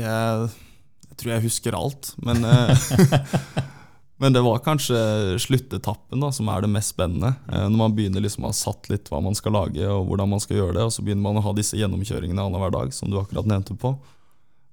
jeg 1.09 1.17
tror 1.21 1.33
jeg 1.35 1.45
husker 1.49 1.77
alt, 1.79 2.15
men 2.25 2.45
eh, 2.45 2.89
Men 4.23 4.31
det 4.33 4.45
var 4.47 4.61
kanskje 4.63 4.95
sluttetappen 5.43 6.21
da, 6.23 6.29
som 6.33 6.47
er 6.49 6.63
det 6.63 6.69
mest 6.71 6.93
spennende. 6.95 7.33
Eh, 7.51 7.65
Når 7.67 7.77
man 7.81 7.95
begynner 7.97 8.23
liksom 8.23 8.45
å 8.47 8.53
ha 8.53 8.55
satt 8.57 8.87
litt 8.89 9.09
hva 9.11 9.19
man 9.21 9.35
skal 9.35 9.53
lage 9.57 9.83
og 9.91 10.07
hvordan 10.07 10.31
man 10.31 10.41
skal 10.41 10.61
gjøre 10.61 10.77
det, 10.79 10.85
og 10.87 10.93
så 10.95 11.03
begynner 11.03 11.27
man 11.27 11.41
å 11.41 11.43
ha 11.43 11.53
disse 11.59 11.77
gjennomkjøringene 11.81 12.45
annenhver 12.47 12.71
dag, 12.77 12.93
som 12.95 13.11
du 13.11 13.19
akkurat 13.19 13.49
nevnte 13.51 13.75
på. 13.83 13.91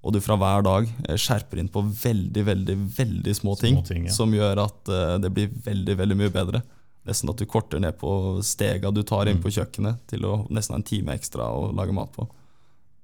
Og 0.06 0.14
du 0.14 0.20
fra 0.24 0.38
hver 0.40 0.62
dag 0.70 0.86
eh, 1.10 1.18
skjerper 1.20 1.58
inn 1.64 1.72
på 1.74 1.82
veldig, 1.90 2.44
veldig, 2.52 2.76
veldig 3.02 3.36
små 3.42 3.58
ting, 3.60 3.82
Små 3.82 3.90
ting, 3.90 4.06
ja. 4.08 4.14
som 4.14 4.38
gjør 4.38 4.62
at 4.68 4.94
det 5.26 5.34
blir 5.34 5.50
veldig, 5.66 5.98
veldig 6.06 6.20
mye 6.22 6.34
bedre. 6.38 6.62
Nesten 7.10 7.34
at 7.34 7.42
du 7.42 7.48
korter 7.50 7.82
ned 7.82 7.98
på 7.98 8.14
stega 8.46 8.94
du 8.94 9.02
tar 9.04 9.26
inn 9.26 9.42
Mm. 9.42 9.44
på 9.44 9.56
kjøkkenet, 9.58 10.06
til 10.14 10.30
å 10.30 10.36
nesten 10.54 10.78
ha 10.78 10.80
en 10.84 10.86
time 10.86 11.18
ekstra 11.18 11.50
å 11.50 11.72
lage 11.74 11.98
mat 11.98 12.14
på. 12.14 12.30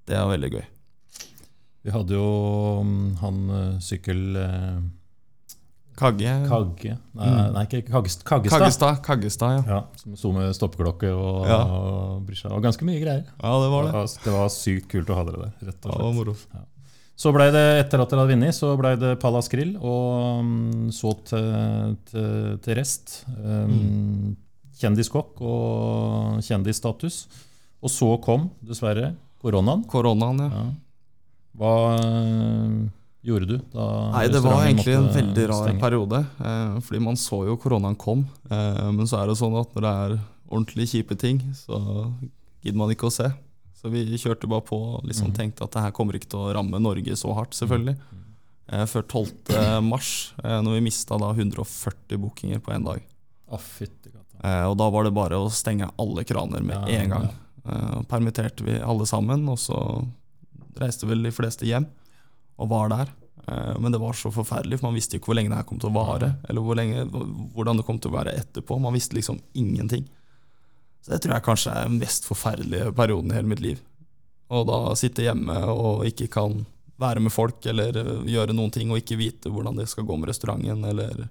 Det 0.05 0.15
er 0.15 0.29
veldig 0.29 0.53
gøy. 0.53 0.65
Vi 1.87 1.93
hadde 1.95 2.17
jo 2.17 2.27
mm, 2.83 3.01
han 3.23 3.41
eh, 3.55 3.73
sykkel... 3.83 4.23
eh, 4.43 4.77
Kagge. 5.97 6.29
Kagge 6.45 6.91
Nei, 7.17 7.25
Mm. 7.25 7.53
nei 7.55 7.61
ikke 7.65 7.79
Kaggest- 7.87 8.21
Kaggestad. 8.27 8.59
Kaggestad, 8.61 8.99
Kaggestad, 9.01 9.53
ja. 9.55 9.61
Ja, 9.71 9.79
som 9.97 10.13
sto 10.19 10.29
med 10.35 10.51
stoppeklokke 10.53 11.09
og, 11.09 11.47
Ja. 11.49 11.57
og 11.65 12.25
brysja. 12.27 12.51
Og 12.53 12.61
ganske 12.61 12.85
mye 12.85 12.99
greier. 13.01 13.23
Ja, 13.41 13.53
det 13.63 13.69
var 13.73 13.87
det. 13.87 13.93
Det 13.95 13.97
var, 14.03 14.11
det 14.27 14.33
var 14.35 14.49
sykt 14.53 14.89
kult 14.91 15.09
å 15.09 15.15
ha 15.17 15.23
dere 15.25 15.39
der. 15.47 15.53
rett 15.71 15.87
Ja, 15.87 15.95
og 15.95 16.03
det 16.13 16.19
var 16.19 16.29
slett. 16.35 16.45
Ja. 16.53 16.65
Så 17.17 17.31
ble 17.33 17.47
det, 17.55 17.63
etter 17.81 18.03
at 18.03 18.11
dere 18.13 18.19
hadde 18.21 18.29
vunnet, 18.35 18.53
så 18.53 18.75
ble 18.77 18.91
det 19.01 19.15
Pallas 19.23 19.49
Grill, 19.49 19.71
og 19.81 20.43
mm, 20.45 20.91
så 20.93 21.15
til, 21.25 21.97
til, 22.11 22.59
til 22.61 22.77
rest. 22.77 23.23
Um, 23.41 24.35
Kjendiskokk 24.77 25.41
og 25.41 26.43
kjendisstatus. 26.45 27.23
Og 27.81 27.89
så 27.89 28.11
kom 28.21 28.51
dessverre 28.61 29.15
koronaen. 29.41 29.81
Koronaen, 29.89 30.43
ja. 30.45 30.49
Ja. 30.53 30.67
Hva 31.57 31.71
øh, 31.97 32.89
gjorde 33.25 33.47
du 33.49 33.57
da 33.73 33.85
Nei, 34.13 34.27
det 34.31 34.41
var 34.45 34.61
egentlig 34.67 34.93
en 34.95 35.07
veldig 35.13 35.47
rar 35.49 35.63
stenge? 35.65 35.81
periode. 35.81 36.19
Eh, 36.39 36.77
fordi 36.85 37.01
man 37.03 37.15
så 37.19 37.39
jo 37.47 37.57
koronaen 37.57 37.97
kom. 37.99 38.27
Eh, 38.49 38.91
men 38.93 39.07
så 39.09 39.21
er 39.23 39.27
det 39.31 39.37
sånn 39.39 39.57
at 39.59 39.73
når 39.75 39.81
det 39.87 39.93
er 40.03 40.17
ordentlig 40.47 40.87
kjipe 40.93 41.17
ting, 41.19 41.41
så 41.57 41.79
gidder 42.63 42.77
man 42.77 42.93
ikke 42.93 43.09
å 43.09 43.13
se. 43.13 43.27
Så 43.77 43.89
vi 43.93 44.05
kjørte 44.17 44.47
bare 44.49 44.61
på 44.65 44.77
og 44.97 45.03
liksom 45.05 45.27
Mhm. 45.31 45.35
tenkte 45.37 45.63
at 45.65 45.71
det 45.71 45.81
her 45.81 45.91
kommer 45.91 46.13
ikke 46.17 46.29
til 46.29 46.39
å 46.39 46.53
ramme 46.55 46.79
Norge 46.81 47.13
så 47.15 47.33
hardt, 47.35 47.51
selvfølgelig. 47.53 47.95
Mm. 47.97 48.23
Eh, 48.69 48.85
før 48.85 49.03
12. 49.07 49.81
mars, 49.83 50.33
eh, 50.43 50.61
når 50.61 50.73
vi 50.77 50.81
mista 50.81 51.17
da 51.17 51.31
140 51.33 52.17
bookinger 52.17 52.59
på 52.59 52.73
én 52.73 52.83
dag. 52.85 53.01
Oh, 53.49 53.57
fyt. 53.57 53.91
Eh, 54.43 54.63
og 54.69 54.77
da 54.77 54.89
var 54.89 55.03
det 55.03 55.13
bare 55.13 55.37
å 55.37 55.49
stenge 55.49 55.89
alle 55.97 56.23
kraner 56.23 56.61
med 56.61 56.75
Ja, 56.89 56.99
en 57.01 57.09
gang. 57.09 57.29
ja. 57.29 57.71
Eh, 57.71 58.01
permitterte 58.03 58.63
vi 58.63 58.79
alle 58.79 59.05
sammen, 59.05 59.47
og 59.49 59.57
så 59.57 60.07
reiste 60.81 61.09
vel 61.09 61.25
de 61.25 61.33
fleste 61.35 61.67
hjem 61.67 61.87
og 62.57 62.69
var 62.71 62.91
der. 62.93 63.11
Eh, 63.47 63.73
men 63.79 63.93
det 63.93 64.01
var 64.01 64.17
så 64.17 64.31
forferdelig, 64.33 64.79
for 64.79 64.89
man 64.89 64.97
visste 64.97 65.17
ikke 65.17 65.31
hvor 65.31 65.39
lenge 65.39 65.53
det 65.53 65.59
her 65.61 65.67
kom 65.69 65.81
til 65.81 65.91
å 65.91 65.97
vare. 65.97 66.33
Eller 66.49 66.63
hvor 66.63 66.79
lenge, 66.79 67.05
hvordan 67.55 67.79
det 67.79 67.85
kom 67.87 67.99
til 68.01 68.11
å 68.11 68.17
være 68.17 68.35
etterpå. 68.41 68.79
Man 68.83 68.95
visste 68.97 69.17
liksom 69.17 69.39
ingenting. 69.57 70.07
Så 71.01 71.13
det 71.13 71.21
tror 71.23 71.37
jeg 71.37 71.45
kanskje 71.45 71.75
er 71.75 71.87
den 71.87 72.01
mest 72.01 72.27
forferdelige 72.27 72.91
perioden 72.97 73.31
i 73.31 73.37
hele 73.37 73.51
mitt 73.53 73.63
liv. 73.63 73.83
Og 74.53 74.67
da 74.67 74.79
sitte 74.99 75.25
hjemme 75.25 75.55
og 75.71 76.05
ikke 76.07 76.29
kan 76.31 76.61
være 76.97 77.21
med 77.23 77.33
folk 77.33 77.65
eller 77.69 77.97
eh, 78.01 78.13
gjøre 78.33 78.55
noen 78.57 78.73
ting, 78.73 78.91
og 78.91 79.01
ikke 79.01 79.19
vite 79.19 79.51
hvordan 79.53 79.77
det 79.79 79.87
skal 79.91 80.07
gå 80.07 80.17
med 80.17 80.31
restauranten, 80.31 80.85
eller 80.87 81.27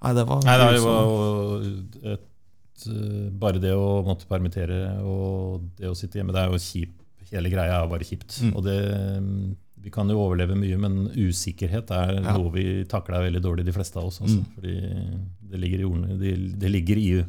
Nei, 0.00 0.14
det 0.16 0.22
var 0.24 0.44
Nei, 0.46 0.54
det 0.56 0.78
var 0.80 1.64
et, 2.14 2.86
øh, 2.88 3.26
Bare 3.42 3.60
det 3.60 3.74
å 3.76 4.00
måtte 4.06 4.28
permittere 4.30 4.94
og 5.04 5.66
det 5.76 5.90
å 5.90 5.96
sitte 5.98 6.16
hjemme, 6.16 6.32
det 6.32 6.40
er 6.40 6.54
jo 6.54 6.62
kjipt. 6.62 6.99
Hele 7.30 7.50
greia 7.52 7.80
er 7.82 7.90
bare 7.90 8.06
kjipt. 8.06 8.40
Mm. 8.42 8.54
Og 8.56 8.64
det, 8.66 8.76
mm, 9.22 9.56
vi 9.84 9.90
kan 9.94 10.08
jo 10.10 10.18
overleve 10.20 10.56
mye, 10.58 10.76
men 10.78 10.96
usikkerhet 11.14 11.90
er 11.94 12.14
Ja. 12.20 12.36
noe 12.36 12.50
vi 12.52 12.84
takler 12.90 13.22
veldig 13.28 13.42
dårlig, 13.42 13.64
de 13.64 13.72
fleste 13.72 13.96
av 13.98 14.06
oss. 14.10 14.20
Altså. 14.20 14.40
Mm. 14.40 14.46
Fordi 14.54 14.74
det 15.50 15.60
ligger 15.62 15.80
i 15.80 15.84
ordene. 15.88 16.18
Det, 16.20 16.34
det 16.60 16.70
ligger 16.70 16.96
i, 16.98 17.24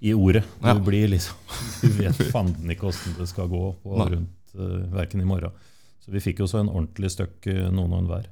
i 0.00 0.14
ordet. 0.14 0.44
Du 0.62 0.80
blir 0.86 1.08
liksom 1.08 1.36
Du 1.82 1.88
vet 1.98 2.16
fanden 2.32 2.70
ikke 2.70 2.88
åssen 2.88 3.14
det 3.18 3.28
skal 3.28 3.48
gå 3.50 3.64
på 3.82 3.96
rundt 4.08 4.54
uh, 4.58 4.86
verken 4.94 5.20
i 5.20 5.24
morgen. 5.28 5.50
Så 6.00 6.10
vi 6.14 6.20
fikk 6.24 6.40
jo 6.40 6.46
så 6.48 6.60
en 6.62 6.70
ordentlig 6.72 7.10
støkk, 7.12 7.46
uh, 7.52 7.66
noen 7.70 7.92
og 7.92 7.98
enhver. 8.04 8.28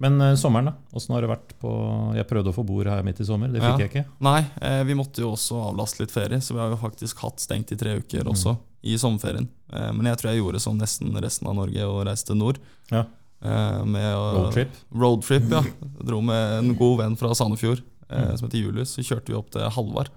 Men 0.00 0.16
uh, 0.20 0.34
sommeren, 0.36 0.70
da? 0.70 0.74
Åssen 0.96 1.12
har 1.14 1.20
det 1.24 1.28
vært 1.28 1.50
på 1.60 1.70
Jeg 2.16 2.26
prøvde 2.28 2.52
å 2.52 2.56
få 2.56 2.62
bord 2.64 2.88
her 2.88 3.02
midt 3.04 3.20
i 3.20 3.24
sommer, 3.28 3.48
det 3.52 3.60
fikk 3.60 3.68
Ja. 3.74 3.78
jeg 3.86 3.90
ikke. 3.90 4.04
Nei, 4.24 4.40
eh, 4.60 4.82
vi 4.88 4.94
måtte 4.96 5.20
jo 5.20 5.32
også 5.34 5.58
avlaste 5.70 6.00
litt 6.00 6.10
ferie, 6.14 6.38
så 6.40 6.54
vi 6.56 6.60
har 6.62 6.70
jo 6.72 6.78
faktisk 6.80 7.20
hatt 7.24 7.40
stengt 7.42 7.72
i 7.72 7.76
tre 7.76 7.98
uker 8.00 8.24
Mm. 8.24 8.56
I 8.82 8.96
sommerferien. 8.98 9.48
Eh, 9.72 9.90
men 9.92 10.06
jeg 10.10 10.18
tror 10.20 10.30
jeg 10.32 10.40
gjorde 10.42 10.60
som 10.62 10.78
nesten 10.80 11.12
resten 11.20 11.48
av 11.50 11.56
Norge 11.58 11.84
og 11.88 12.04
reiste 12.08 12.34
nord. 12.36 12.58
Ja. 12.90 13.04
Eh, 13.42 13.84
med, 13.84 14.08
Roadtrip. 14.36 14.70
Roadtrip, 14.92 15.46
ja. 15.52 15.62
Jeg 16.00 16.06
dro 16.08 16.20
med 16.24 16.58
en 16.58 16.74
god 16.76 16.98
venn 17.02 17.16
fra 17.20 17.34
Sandefjord 17.36 17.80
eh, 18.10 18.26
Mm. 18.30 18.36
som 18.36 18.48
heter 18.48 18.58
Julius. 18.64 18.90
Så 18.96 19.04
kjørte 19.06 19.30
vi 19.32 19.38
opp 19.38 19.50
til 19.54 19.62
Halvard 19.70 20.10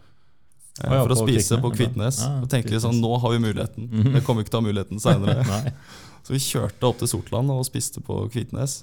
Ah, 0.82 0.90
ja, 0.96 1.04
for 1.04 1.14
å 1.14 1.18
spise 1.22 1.60
på. 1.62 1.70
Kvitnes. 1.76 2.18
Ja, 2.24 2.40
og 2.42 2.48
tenkte 2.50 2.74
vi 2.74 2.80
sånn, 2.82 2.98
nå 2.98 3.12
har 3.22 3.30
vi 3.36 3.38
muligheten. 3.44 3.86
Mhm. 3.92 4.16
Vi 4.16 4.22
kommer 4.26 4.42
ikke 4.42 4.56
til 4.56 4.58
å 4.58 4.64
ha 4.64 4.66
muligheten 4.66 5.00
seinere. 5.04 5.44
Så 6.26 6.34
vi 6.34 6.40
kjørte 6.42 6.88
opp 6.90 6.98
til 6.98 7.12
Sortland 7.12 7.52
og 7.54 7.62
spiste 7.68 8.02
på 8.02 8.24
Kvitnes. 8.34 8.80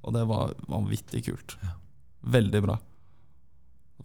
Og 0.00 0.14
det 0.16 0.22
var 0.30 0.54
vanvittig 0.70 1.26
kult. 1.26 1.58
Veldig 2.24 2.62
bra. 2.64 2.78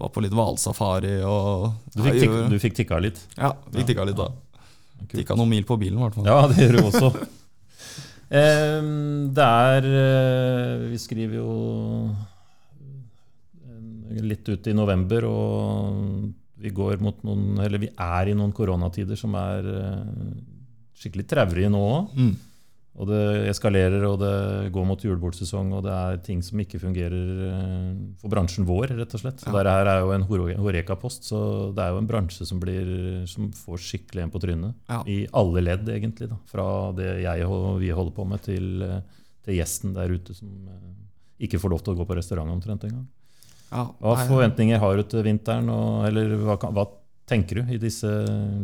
Var 0.01 0.11
på 0.11 0.23
litt 0.25 0.35
hvalsafari 0.35 1.21
og 1.23 1.69
Du 1.95 2.01
fikk, 2.03 2.19
tikk, 2.19 2.27
jo, 2.27 2.35
jo. 2.41 2.47
du 2.51 2.59
fikk 2.59 2.75
tikka 2.81 2.99
litt? 3.03 3.23
Ja, 3.37 3.53
fikk 3.71 3.87
tikka 3.93 4.05
litt 4.11 4.19
da. 4.19 4.27
Tikka 5.09 5.37
noen 5.37 5.49
mil 5.49 5.65
på 5.67 5.77
bilen, 5.81 5.99
i 5.99 6.03
hvert 6.05 6.17
fall. 6.17 6.27
Ja, 6.29 6.41
det 6.51 6.65
gjør 6.65 6.77
du 6.77 6.89
også. 6.89 7.13
Ehm, 8.31 9.33
det 9.35 9.43
er 9.43 9.85
eh, 9.91 10.83
Vi 10.87 10.99
skriver 11.03 11.41
jo 11.41 11.55
eh, 13.67 14.21
litt 14.23 14.47
ut 14.47 14.69
i 14.71 14.75
november, 14.77 15.27
og 15.27 15.97
vi 16.61 16.71
går 16.71 17.01
mot 17.03 17.17
noen 17.27 17.59
Eller 17.59 17.81
vi 17.81 17.89
er 17.91 18.31
i 18.31 18.37
noen 18.37 18.53
koronatider 18.55 19.19
som 19.19 19.35
er 19.35 19.67
eh, 19.73 20.31
skikkelig 21.01 21.27
traurige 21.27 21.73
nå 21.73 21.81
òg. 21.89 22.15
Mm. 22.15 22.31
Og 22.99 23.07
det 23.07 23.47
eskalerer, 23.47 24.03
og 24.03 24.17
det 24.19 24.71
går 24.75 24.83
mot 24.85 24.99
julebordsesong, 24.99 25.69
og 25.77 25.85
det 25.85 25.93
er 25.95 26.17
ting 26.25 26.41
som 26.43 26.59
ikke 26.59 26.79
fungerer 26.81 27.29
eh, 27.47 27.93
for 28.19 28.33
bransjen 28.33 28.67
vår, 28.67 28.91
rett 28.99 29.15
og 29.15 29.21
slett. 29.23 29.39
Så 29.39 29.47
Ja. 29.47 29.63
dette 29.63 29.93
er 29.93 30.01
jo 30.03 30.11
en 30.11 30.25
Horeka-post, 30.27 31.23
så 31.23 31.39
det 31.73 31.85
er 31.85 31.93
jo 31.95 32.01
en 32.01 32.09
bransje 32.09 32.45
som, 32.45 32.59
blir, 32.59 33.23
som 33.31 33.47
får 33.55 33.79
skikkelig 33.79 34.25
en 34.25 34.33
på 34.33 34.41
trynet. 34.43 34.75
Ja. 34.91 34.99
I 35.07 35.23
alle 35.31 35.63
ledd, 35.63 35.87
egentlig. 35.87 36.27
Da. 36.33 36.37
Fra 36.51 36.67
det 36.97 37.21
jeg 37.23 37.47
og 37.47 37.79
vi 37.79 37.93
holder 37.95 38.11
på 38.19 38.27
med, 38.27 38.43
til, 38.43 38.83
eh, 38.83 38.99
til 39.47 39.55
gjesten 39.61 39.95
der 39.95 40.11
ute 40.11 40.35
som 40.35 40.51
eh, 40.67 41.47
ikke 41.47 41.63
får 41.63 41.71
lov 41.71 41.85
til 41.85 41.95
å 41.95 41.99
gå 42.03 42.05
på 42.11 42.19
restaurant 42.19 42.51
omtrent 42.51 42.83
engang. 42.83 43.07
Ja, 43.71 43.87
Hva 44.03 44.17
forventninger 44.27 44.77
har 44.83 44.97
du 44.99 45.03
til 45.07 45.23
vinteren, 45.23 45.69
og, 45.71 46.03
eller 46.11 46.35
hva, 46.43 46.59
hva 46.59 46.89
tenker 47.25 47.61
du 47.63 47.71
i 47.71 47.79
disse 47.79 48.09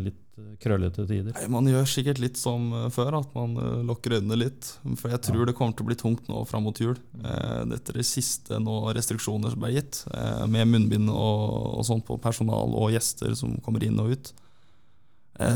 litt 0.03 0.19
eh, 0.37 0.53
krøllete 0.63 1.05
tider? 1.09 1.33
nei, 1.35 1.47
Man 1.51 1.67
gjør 1.69 1.87
sikkert 1.89 2.21
litt 2.21 2.39
som 2.39 2.69
eh, 2.73 2.87
før, 2.93 3.19
at 3.19 3.35
man 3.35 3.55
eh, 3.61 3.83
lukker 3.87 4.17
øynene 4.17 4.37
litt. 4.39 4.69
For 4.99 5.11
jeg 5.13 5.23
tror 5.27 5.49
det 5.49 5.55
kommer 5.57 5.75
til 5.77 5.85
å 5.85 5.89
bli 5.91 5.97
tungt 5.99 6.27
nå 6.31 6.43
fram 6.49 6.67
mot 6.67 6.81
jul. 6.81 6.97
Eh, 7.21 7.61
Dette 7.73 7.93
er 7.93 7.99
det 8.01 8.07
siste 8.07 8.59
nå 8.63 8.79
restriksjoner 8.97 9.53
som 9.53 9.63
ble 9.63 9.73
gitt, 9.75 10.03
med 10.47 10.69
munnbind 10.71 11.09
og, 11.11 11.79
og 11.79 11.87
sånt 11.87 12.05
på 12.07 12.19
personal 12.21 12.73
og 12.77 12.91
gjester 12.93 13.33
som 13.37 13.57
kommer 13.65 13.83
inn 13.85 13.99
og 14.01 14.13
ut. 14.15 14.33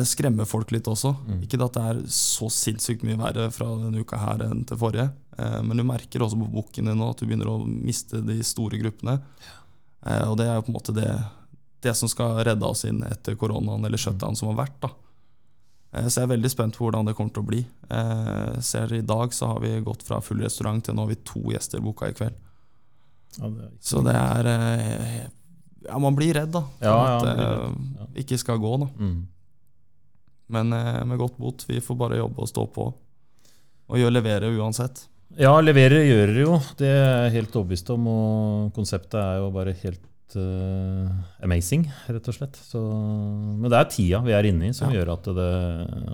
Skremmer 0.06 0.46
folk 0.46 0.70
litt 0.76 0.86
også. 0.86 1.15
Mm. 1.26 1.39
Ikke 1.48 1.58
at 1.65 1.74
det 1.74 1.86
er 1.89 2.02
så 2.13 2.52
sinnssykt 2.54 3.02
mye 3.08 3.17
verre 3.17 3.48
fra 3.54 3.65
denne 3.80 4.04
uka 4.04 4.20
her 4.22 4.44
enn 4.46 4.62
til 4.70 4.78
forrige, 4.78 5.08
men 5.65 5.80
du 5.80 5.86
merker 5.88 6.22
også 6.22 6.38
på 6.38 6.50
boken 6.54 6.91
din 6.91 7.00
nå 7.02 7.08
at 7.10 7.17
du 7.17 7.26
begynner 7.26 7.50
å 7.50 7.56
miste 7.65 8.22
de 8.22 8.36
store 8.46 8.78
gruppene. 8.78 9.15
Og 10.28 10.36
det 10.38 10.46
er 10.46 10.60
jo 10.60 10.67
på 10.67 10.70
en 10.70 10.78
måte 10.78 10.94
det, 10.94 11.08
det 11.82 11.96
som 11.98 12.10
skal 12.12 12.44
redde 12.46 12.65
oss 12.67 12.84
inn 12.86 13.02
etter 13.08 13.36
koronaen 13.39 13.86
eller 13.88 13.98
shutdown 13.98 14.36
som 14.38 14.52
har 14.52 14.60
vært. 14.65 14.78
da. 14.84 14.89
Eh, 15.94 16.06
Så 16.08 16.22
jeg 16.22 16.30
er 16.30 16.36
veldig 16.38 16.52
spent 16.54 16.78
på 16.78 16.86
hvordan 16.86 17.06
det 17.10 17.15
kommer 17.17 17.34
til 17.34 17.44
å 17.44 17.50
bli. 17.50 17.65
Eh, 17.89 18.60
ser 18.62 18.94
I 18.94 19.02
dag 19.02 19.34
så 19.34 19.48
har 19.54 19.60
vi 19.63 19.74
gått 19.82 20.04
fra 20.04 20.22
full 20.22 20.39
restaurant 20.46 20.84
til 20.86 20.96
nå 20.96 21.02
har 21.08 21.12
vi 21.15 21.20
to 21.26 21.41
gjester 21.52 21.82
boka 21.82 22.10
i 22.10 22.13
kveld. 22.13 22.38
Ja, 23.39 23.48
det 23.50 23.70
Så 23.80 24.04
det 24.04 24.13
er 24.15 24.46
eh, 24.52 25.28
Ja, 25.88 25.98
man 25.98 26.13
blir 26.15 26.34
redd, 26.38 26.52
da. 26.54 26.62
For 26.62 26.86
Ja, 26.86 26.98
ja, 27.08 27.17
at 27.17 27.24
det 27.26 27.44
ja, 27.44 27.54
ja. 28.02 28.08
ikke 28.22 28.38
skal 28.38 28.60
gå, 28.62 28.74
da. 28.84 28.88
Mm. 29.02 29.28
Men 30.50 30.74
eh, 30.74 31.04
med 31.06 31.17
godt 31.17 31.38
bot. 31.41 31.65
Vi 31.67 31.80
får 31.82 31.98
bare 31.98 32.17
jobbe 32.20 32.44
og 32.44 32.48
stå 32.52 32.67
på. 32.76 32.94
Og 33.91 33.98
gjøre 33.98 34.13
levere 34.20 34.52
uansett. 34.60 35.08
Ja, 35.39 35.54
levere 35.63 36.04
gjør 36.06 36.28
dere 36.28 36.44
jo. 36.44 36.60
Det 36.78 36.88
er 36.91 37.24
jeg 37.26 37.36
helt 37.39 37.56
overbevist 37.56 37.89
om. 37.96 38.08
Og 38.12 38.74
konseptet 38.76 39.15
er 39.20 39.39
jo 39.39 39.50
bare 39.56 39.74
helt 39.82 40.02
uh, 40.39 41.10
amazing, 41.44 41.84
rett 42.08 42.28
og 42.32 42.36
slett. 42.38 42.56
Så, 42.67 42.80
men 42.82 43.70
det 43.72 43.78
er 43.80 43.89
tida 43.91 44.20
vi 44.26 44.34
er 44.38 44.48
inne 44.50 44.70
i 44.70 44.74
som 44.78 44.91
Ja. 44.91 45.00
gjør 45.02 45.13
at 45.17 45.30
det, 45.38 45.52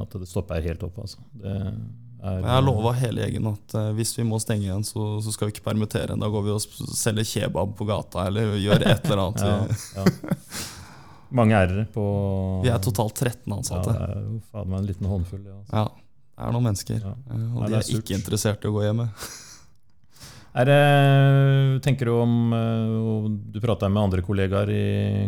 at 0.01 0.17
det 0.21 0.27
stopper 0.29 0.61
helt 0.65 0.83
opp. 0.87 0.97
Altså. 1.03 1.17
Det 1.37 1.53
er, 1.53 1.73
Jeg 2.41 2.49
har 2.49 2.63
lova 2.65 2.91
hele 2.97 3.21
gjengen 3.27 3.51
at 3.53 3.75
uh, 3.77 3.91
hvis 3.97 4.15
vi 4.17 4.25
må 4.27 4.39
stenge 4.41 4.65
igjen, 4.67 4.83
så, 4.87 5.05
så 5.21 5.31
skal 5.35 5.47
vi 5.49 5.55
ikke 5.57 5.67
permittere. 5.69 6.17
Da 6.17 6.31
går 6.33 6.47
vi 6.47 6.55
og 6.55 6.61
selger 6.97 7.27
kebab 7.29 7.75
på 7.77 7.85
gata 7.87 8.25
eller 8.31 8.55
gjør 8.57 8.87
et 8.87 9.05
eller 9.05 9.23
annet. 9.27 9.45
ja, 9.95 10.01
ja. 10.01 10.65
Mange 11.37 11.57
r-er 11.59 11.85
på 11.91 12.03
Vi 12.63 12.69
er 12.71 12.79
totalt 12.79 13.17
13 13.19 13.41
ja, 13.51 13.57
ansatte. 13.57 13.91
Det 13.93 14.05
er 14.07 14.21
jo 14.23 14.37
faen 14.51 14.69
meg 14.71 14.79
en 14.79 14.85
liten 14.87 15.09
håndfull. 15.11 15.41
Ja, 15.43 15.57
altså. 15.59 15.75
Ja, 15.75 15.87
det 16.37 16.45
er 16.47 16.53
noen 16.55 16.67
mennesker. 16.69 17.01
Ja. 17.03 17.11
eh, 17.33 17.43
Og 17.51 17.59
Nei, 17.63 17.67
de 17.67 17.75
er 17.75 17.83
er 17.83 17.99
ikke 17.99 18.15
interessert 18.15 18.63
i 18.63 18.69
å 18.69 18.75
gå 18.77 18.83
hjemme. 18.85 19.09
Er 20.57 20.65
det, 20.65 21.81
tenker 21.85 22.09
du 22.09 22.13
om 22.17 22.53
eh, 22.57 23.27
Du 23.53 23.59
prata 23.61 23.89
med 23.89 24.07
andre 24.07 24.23
kollegaer, 24.25 24.71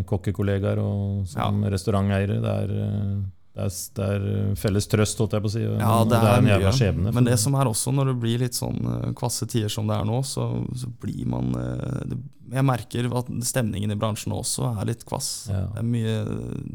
kokkekollegaer 0.09 0.79
og 0.81 1.27
som 1.29 1.61
restauranteiere. 1.69 2.39
Det 2.41 2.53
er, 2.63 2.71
det, 2.73 3.65
er, 3.67 3.75
det 3.99 4.07
er 4.07 4.25
felles 4.57 4.87
trøst, 4.89 5.19
holdt 5.21 5.35
jeg 5.37 5.43
på 5.45 5.51
å 5.51 5.53
si. 5.53 5.61
Ja, 5.67 5.93
det 6.09 6.17
er, 6.17 6.31
en 6.39 6.49
jævla 6.49 6.71
skjebne. 6.73 7.13
Men 7.13 7.27
det 7.29 7.37
som 7.41 7.57
er 7.59 7.69
også, 7.69 7.93
når 7.93 8.13
det 8.13 8.17
blir 8.23 8.41
litt 8.45 8.57
sånn 8.57 8.79
eh, 8.95 9.11
kvasse 9.19 9.45
tider 9.51 9.69
som 9.73 9.89
det 9.89 9.99
er 9.99 10.07
nå, 10.09 10.21
så, 10.25 10.47
så 10.81 10.89
blir 11.03 11.27
man 11.29 11.51
eh, 11.59 12.15
Jeg 12.55 12.65
merker 12.65 13.11
at 13.19 13.29
stemningen 13.45 13.93
i 13.93 13.97
bransjen 13.99 14.33
også 14.33 14.71
er 14.79 14.89
litt 14.89 15.05
kvass. 15.05 15.29
Ja. 15.51 15.67
Det 15.75 15.83
er 15.83 15.89
mye 15.91 16.15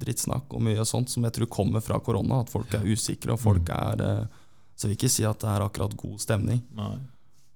drittsnakk 0.05 0.55
og 0.55 0.63
mye 0.69 0.85
sånt 0.87 1.11
som 1.11 1.27
jeg 1.27 1.35
tror 1.41 1.51
kommer 1.59 1.83
fra 1.83 1.99
korona. 1.99 2.45
At 2.45 2.55
folk 2.55 2.71
er 2.79 2.87
usikre, 2.87 3.35
og 3.35 3.43
folk 3.43 3.67
Mm. 3.67 3.75
er 3.81 4.29
Så 4.77 4.87
jeg 4.87 4.95
vil 4.95 4.97
ikke 4.99 5.11
si 5.17 5.25
at 5.27 5.39
det 5.43 5.51
er 5.51 5.63
akkurat 5.63 5.93
god 5.97 6.19
stemning 6.23 6.63
Nei. 6.75 6.95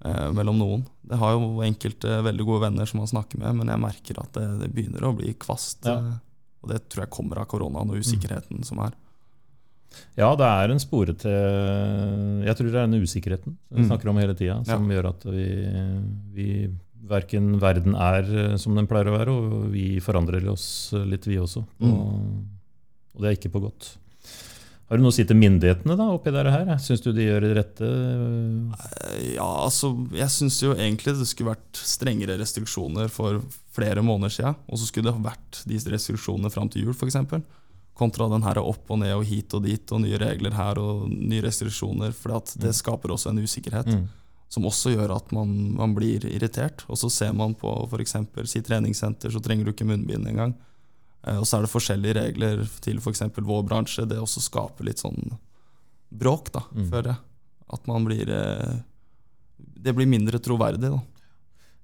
Eh, 0.04 0.30
mellom 0.36 0.58
noen. 0.60 0.86
Det 1.08 1.16
har 1.20 1.32
jo 1.36 1.62
enkelte 1.64 2.18
veldig 2.26 2.44
gode 2.46 2.64
venner 2.68 2.86
som 2.86 3.00
man 3.02 3.08
snakker 3.10 3.38
med, 3.42 3.56
men 3.60 3.68
jeg 3.72 3.80
merker 3.80 4.20
at 4.22 4.32
det, 4.36 4.46
det 4.62 4.70
begynner 4.74 5.04
å 5.08 5.14
bli 5.16 5.34
kvast. 5.40 5.84
Ja. 5.88 5.98
eh, 5.98 6.16
Og 6.62 6.72
det 6.72 6.80
tror 6.90 7.04
jeg 7.06 7.14
kommer 7.14 7.38
av 7.38 7.46
koronaen 7.50 7.90
og 7.90 8.00
usikkerheten 8.02 8.64
som 8.66 8.80
er. 8.82 8.92
Ja, 10.18 10.34
det 10.36 10.44
er 10.44 10.70
en 10.74 10.80
spore 10.82 11.14
til 11.16 12.44
Jeg 12.44 12.56
tror 12.58 12.66
det 12.68 12.76
er 12.76 12.86
den 12.90 13.00
usikkerheten 13.02 13.54
vi 13.70 13.80
Mm. 13.80 13.86
snakker 13.88 14.08
om 14.10 14.18
hele 14.20 14.34
tida, 14.36 14.58
som 14.66 14.84
gjør 14.90 15.08
at 15.14 15.24
vi, 15.24 15.46
vi 16.34 16.48
verken 17.08 17.54
verden 17.58 17.94
er 17.96 18.28
eh, 18.52 18.56
som 18.60 18.74
den 18.76 18.86
pleier 18.90 19.08
å 19.08 19.14
være, 19.16 19.32
og 19.32 19.70
vi 19.72 19.98
forandrer 20.04 20.44
oss 20.52 20.92
litt, 20.92 21.24
vi 21.26 21.38
også. 21.40 21.64
Mm. 21.80 21.92
Og, 21.94 22.44
og 23.14 23.22
det 23.24 23.30
er 23.30 23.38
ikke 23.38 23.52
på 23.54 23.62
godt. 23.64 23.94
Har 24.88 24.96
du 24.96 25.02
noe 25.04 25.12
å 25.12 25.16
si 25.18 25.24
til 25.28 25.36
myndighetene 25.36 25.96
da, 26.00 26.06
oppi 26.16 26.32
dette 26.32 26.48
her? 26.54 26.70
Syns 26.80 27.02
du 27.04 27.10
de 27.12 27.26
gjør 27.26 27.44
det 27.44 27.50
rette? 27.58 27.84
Eh, 27.84 29.34
Ja, 29.34 29.44
altså, 29.66 29.90
jeg 30.16 30.30
syns 30.32 30.56
jo 30.62 30.72
egentlig 30.74 31.12
det 31.18 31.26
skulle 31.28 31.52
vært 31.52 31.80
strengere 31.84 32.38
restriksjoner 32.40 33.10
for 33.12 33.42
flere 33.76 34.00
måneder 34.04 34.32
siden. 34.32 34.56
Og 34.68 34.80
så 34.80 34.88
skulle 34.88 35.12
det 35.12 35.24
vært 35.26 35.60
de 35.68 35.80
restriksjonene 35.92 36.50
fram 36.52 36.70
til 36.72 36.86
jul, 36.86 36.94
f.eks. 36.96 37.18
Kontra 37.98 38.28
den 38.30 38.44
her 38.46 38.60
opp 38.62 38.88
og 38.94 39.00
ned 39.02 39.12
og 39.16 39.26
hit 39.26 39.52
og 39.58 39.64
dit 39.66 39.92
og 39.92 40.00
nye 40.04 40.18
regler 40.22 40.54
her 40.54 40.78
og 40.80 41.08
nye 41.10 41.42
restriksjoner. 41.44 42.12
For 42.16 42.38
det 42.56 42.72
skaper 42.78 43.10
også 43.12 43.32
en 43.34 43.42
usikkerhet 43.44 43.90
Mm. 43.92 44.06
som 44.48 44.64
også 44.64 44.94
gjør 44.94 45.10
at 45.16 45.32
man, 45.36 45.74
man 45.76 45.92
blir 45.94 46.24
irritert. 46.24 46.84
Og 46.88 46.96
så 46.96 47.10
ser 47.12 47.34
man 47.36 47.52
på 47.54 47.68
f.eks. 47.90 48.16
si 48.48 48.62
treningssenter, 48.64 49.28
så 49.30 49.42
trenger 49.44 49.64
du 49.66 49.72
ikke 49.74 49.84
munnbind 49.84 50.24
engang. 50.30 50.54
Eh, 51.26 51.38
og 51.38 51.44
så 51.46 51.58
er 51.58 51.66
det 51.66 51.72
forskjellige 51.72 52.14
regler 52.20 52.64
til 52.84 52.98
f.eks. 53.02 53.22
vår 53.34 53.64
bransje. 53.68 54.06
Det 54.08 54.18
også 54.18 54.40
skaper 54.44 54.84
litt 54.84 54.98
sånn 55.02 55.38
bråk, 56.14 56.52
da, 56.52 56.60
Mm. 56.74 56.88
føler 56.90 57.12
jeg. 57.12 57.18
At 57.70 57.86
man 57.86 58.04
blir 58.04 58.28
eh, 58.30 58.76
Det 59.80 59.94
blir 59.94 60.06
mindre 60.08 60.38
troverdig, 60.42 60.90
da. 60.90 61.00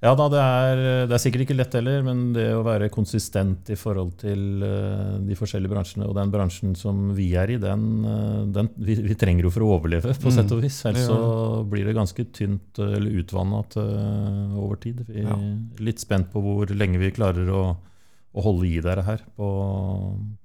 Ja 0.03 0.15
da, 0.15 0.27
det 0.29 0.41
er, 0.43 0.81
det 1.09 1.15
er 1.17 1.21
sikkert 1.23 1.45
ikke 1.47 1.57
lett 1.57 1.73
heller, 1.73 2.03
men 2.05 2.33
det 2.35 2.51
å 2.53 2.63
være 2.67 2.91
konsistent 2.93 3.71
i 3.71 3.77
forhold 3.79 4.19
til 4.21 4.61
eh, 4.63 5.19
de 5.25 5.35
forskjellige 5.39 5.71
bransjene, 5.73 6.05
og 6.11 6.15
den 6.19 6.31
bransjen 6.31 6.75
som 6.77 7.15
vi 7.17 7.31
er 7.41 7.49
i, 7.55 7.57
den, 7.57 8.05
eh, 8.05 8.43
den 8.53 8.69
vi, 8.77 8.97
vi 9.01 9.15
trenger 9.15 9.45
jo 9.47 9.51
for 9.55 9.65
å 9.65 9.71
overleve, 9.79 10.13
på 10.21 10.29
Mm. 10.29 10.35
sett 10.37 10.53
og 10.53 10.61
vis. 10.61 10.85
Ellers 10.85 11.09
Ja. 11.09 11.15
så 11.15 11.65
blir 11.71 11.85
det 11.87 11.95
ganske 11.97 12.27
tynt 12.37 12.79
eh, 12.79 12.97
eller 12.99 13.17
utvannet 13.23 13.77
eh, 13.81 14.59
over 14.59 14.77
tid. 14.77 15.07
Vi 15.09 15.23
Ja. 15.23 15.31
er 15.39 15.59
litt 15.81 15.99
spent 16.01 16.31
på 16.33 16.43
hvor 16.43 16.67
lenge 16.77 16.99
vi 16.99 17.11
klarer 17.11 17.49
å, 17.49 17.77
å 18.35 18.43
holde 18.43 18.67
i 18.67 18.81
dere 18.83 19.03
her. 19.07 19.21
På, 19.37 19.49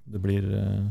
det 0.05 0.21
blir 0.21 0.45
eh, 0.53 0.87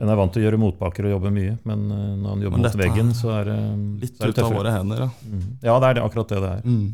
En 0.00 0.08
er 0.08 0.16
vant 0.16 0.32
til 0.32 0.40
å 0.40 0.46
gjøre 0.46 0.58
motbakker 0.60 1.04
og 1.04 1.12
jobbe 1.18 1.30
mye, 1.34 1.58
men 1.68 1.80
eh, 1.92 2.16
når 2.22 2.28
han 2.34 2.42
jobber 2.46 2.62
mot 2.64 2.76
veggen, 2.80 3.10
så 3.16 3.34
er 3.40 3.44
det, 3.50 3.58
Litt 4.00 4.16
så 4.16 4.24
er 4.24 4.32
det 4.32 4.38
ut 4.38 4.44
av 4.46 4.54
våre 4.56 4.72
hender, 4.72 5.02
ja. 5.04 5.10
Mm. 5.28 5.42
Ja, 5.66 5.74
det 5.82 5.90
er 5.90 5.94
det, 5.98 6.04
akkurat 6.08 6.28
det 6.32 6.40
det 6.40 6.52
er. 6.56 6.62
Mm. 6.64 6.88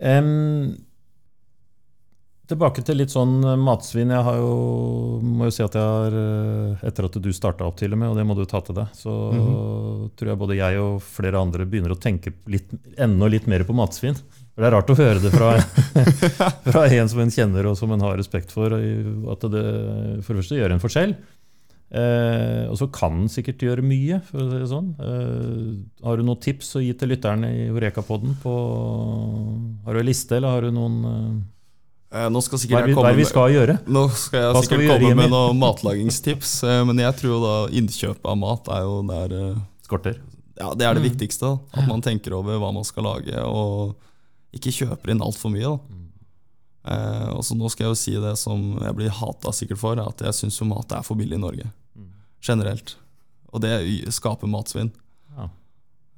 Um, 0.00 0.76
tilbake 2.50 2.82
til 2.82 2.98
litt 2.98 3.12
sånn 3.14 3.36
eh, 3.46 3.56
matsvinn. 3.60 4.10
Jeg 4.10 4.24
har 4.26 4.38
jo, 4.40 4.54
må 5.22 5.46
jo 5.46 5.54
si 5.54 5.62
at 5.64 5.76
jeg 5.78 5.86
har, 5.86 6.16
eh, 6.18 6.80
etter 6.88 7.06
at 7.06 7.18
du 7.22 7.28
starta 7.36 7.66
opp, 7.68 7.76
til 7.78 7.94
og 7.94 8.00
med, 8.00 8.10
og 8.10 8.18
det 8.18 8.24
må 8.26 8.34
du 8.38 8.42
ta 8.50 8.60
til 8.66 8.74
deg, 8.80 8.90
så 8.96 9.14
Mhm. 9.36 10.10
tror 10.18 10.32
jeg 10.32 10.40
både 10.40 10.56
jeg 10.58 10.80
og 10.82 11.00
flere 11.04 11.38
andre 11.40 11.64
begynner 11.64 11.94
å 11.94 12.00
tenke 12.00 12.32
litt, 12.50 12.68
enda 12.98 13.28
litt 13.30 13.46
mer 13.46 13.62
på 13.64 13.76
matsvinn. 13.76 14.18
For 14.60 14.66
Det 14.66 14.68
er 14.68 14.74
rart 14.76 14.90
å 14.92 14.96
høre 14.98 15.20
det 15.24 15.30
fra, 15.32 15.50
fra 16.74 16.82
en 16.92 17.08
som 17.08 17.20
en 17.24 17.30
kjenner 17.32 17.64
og 17.70 17.78
som 17.80 17.92
en 17.96 18.02
har 18.04 18.18
respekt 18.20 18.50
for, 18.52 18.74
at 18.76 19.46
det 19.48 19.62
for 20.26 20.34
det 20.36 20.42
første 20.42 20.58
gjør 20.58 20.74
en 20.74 20.82
forskjell. 20.82 21.14
Eh, 21.90 22.66
og 22.70 22.76
så 22.78 22.86
kan 22.92 23.16
den 23.22 23.30
sikkert 23.32 23.64
gjøre 23.64 23.82
mye, 23.82 24.20
for 24.28 24.42
å 24.44 24.50
si 24.50 24.58
det 24.60 24.68
sånn. 24.70 24.90
Eh, 25.00 26.04
har 26.06 26.20
du 26.20 26.26
noen 26.28 26.42
tips 26.44 26.74
å 26.78 26.82
gi 26.84 26.92
til 27.00 27.10
lytterne 27.14 27.48
i 27.56 27.64
Horeka-podden? 27.72 28.36
Har 28.44 29.96
du 29.96 30.02
en 30.02 30.06
liste, 30.10 30.36
eller 30.38 30.54
har 30.58 30.68
du 30.68 30.76
noen 30.76 31.00
Eh, 32.10 32.24
Nå 32.26 32.40
skal 32.42 32.56
eh, 32.58 32.58
Hva 32.58 32.62
sikkert 32.64 32.80
er, 32.80 32.86
vi, 32.88 32.90
jeg 32.90 32.98
komme 32.98 33.10
vi 33.20 33.24
skal 33.28 33.52
gjøre? 33.54 33.74
Nå 33.86 34.00
skal 34.18 34.40
jeg 34.42 34.46
Hva 34.50 34.60
skal 34.64 34.66
sikkert 34.66 34.82
gjøre, 34.88 35.02
komme 35.06 35.18
med 35.20 35.30
noen 35.30 35.58
matlagingstips, 35.62 36.54
eh, 36.66 36.80
men 36.88 36.98
jeg 37.04 37.14
tror 37.20 37.36
da 37.44 37.52
innkjøp 37.78 38.26
av 38.32 38.38
mat 38.40 38.70
er 38.74 38.80
jo 38.82 38.96
der 39.06 39.34
eh, 39.38 39.60
Skorter. 39.86 40.16
Ja, 40.58 40.72
det 40.74 40.88
er 40.88 40.98
det 40.98 41.04
Mm. 41.04 41.06
viktigste. 41.06 41.46
da. 41.46 41.80
At 41.80 41.86
man 41.88 42.02
tenker 42.02 42.34
over 42.34 42.58
hva 42.58 42.72
man 42.74 42.82
skal 42.84 43.06
lage, 43.06 43.38
og 43.46 43.94
ikke 44.56 44.74
kjøper 44.74 45.12
inn 45.12 45.22
altfor 45.24 45.52
mye. 45.52 45.68
da. 45.68 46.00
Eh, 46.90 47.28
og 47.34 47.44
så 47.44 47.56
Nå 47.56 47.68
skal 47.68 47.86
jeg 47.86 47.92
jo 47.92 48.00
si 48.00 48.14
det 48.22 48.34
som 48.40 48.72
jeg 48.80 48.96
blir 48.96 49.12
hata 49.12 49.52
sikkert 49.54 49.82
for, 49.82 49.98
er 49.98 50.08
at 50.08 50.24
jeg 50.24 50.38
syns 50.38 50.60
mat 50.68 50.92
er 50.96 51.06
for 51.06 51.18
billig 51.18 51.36
i 51.38 51.42
Norge. 51.42 51.68
Mm. 51.94 52.10
Generelt. 52.46 52.96
Og 53.50 53.62
det 53.64 53.74
skaper 54.14 54.50
matsvinn. 54.50 54.92
Ja. 55.36 55.48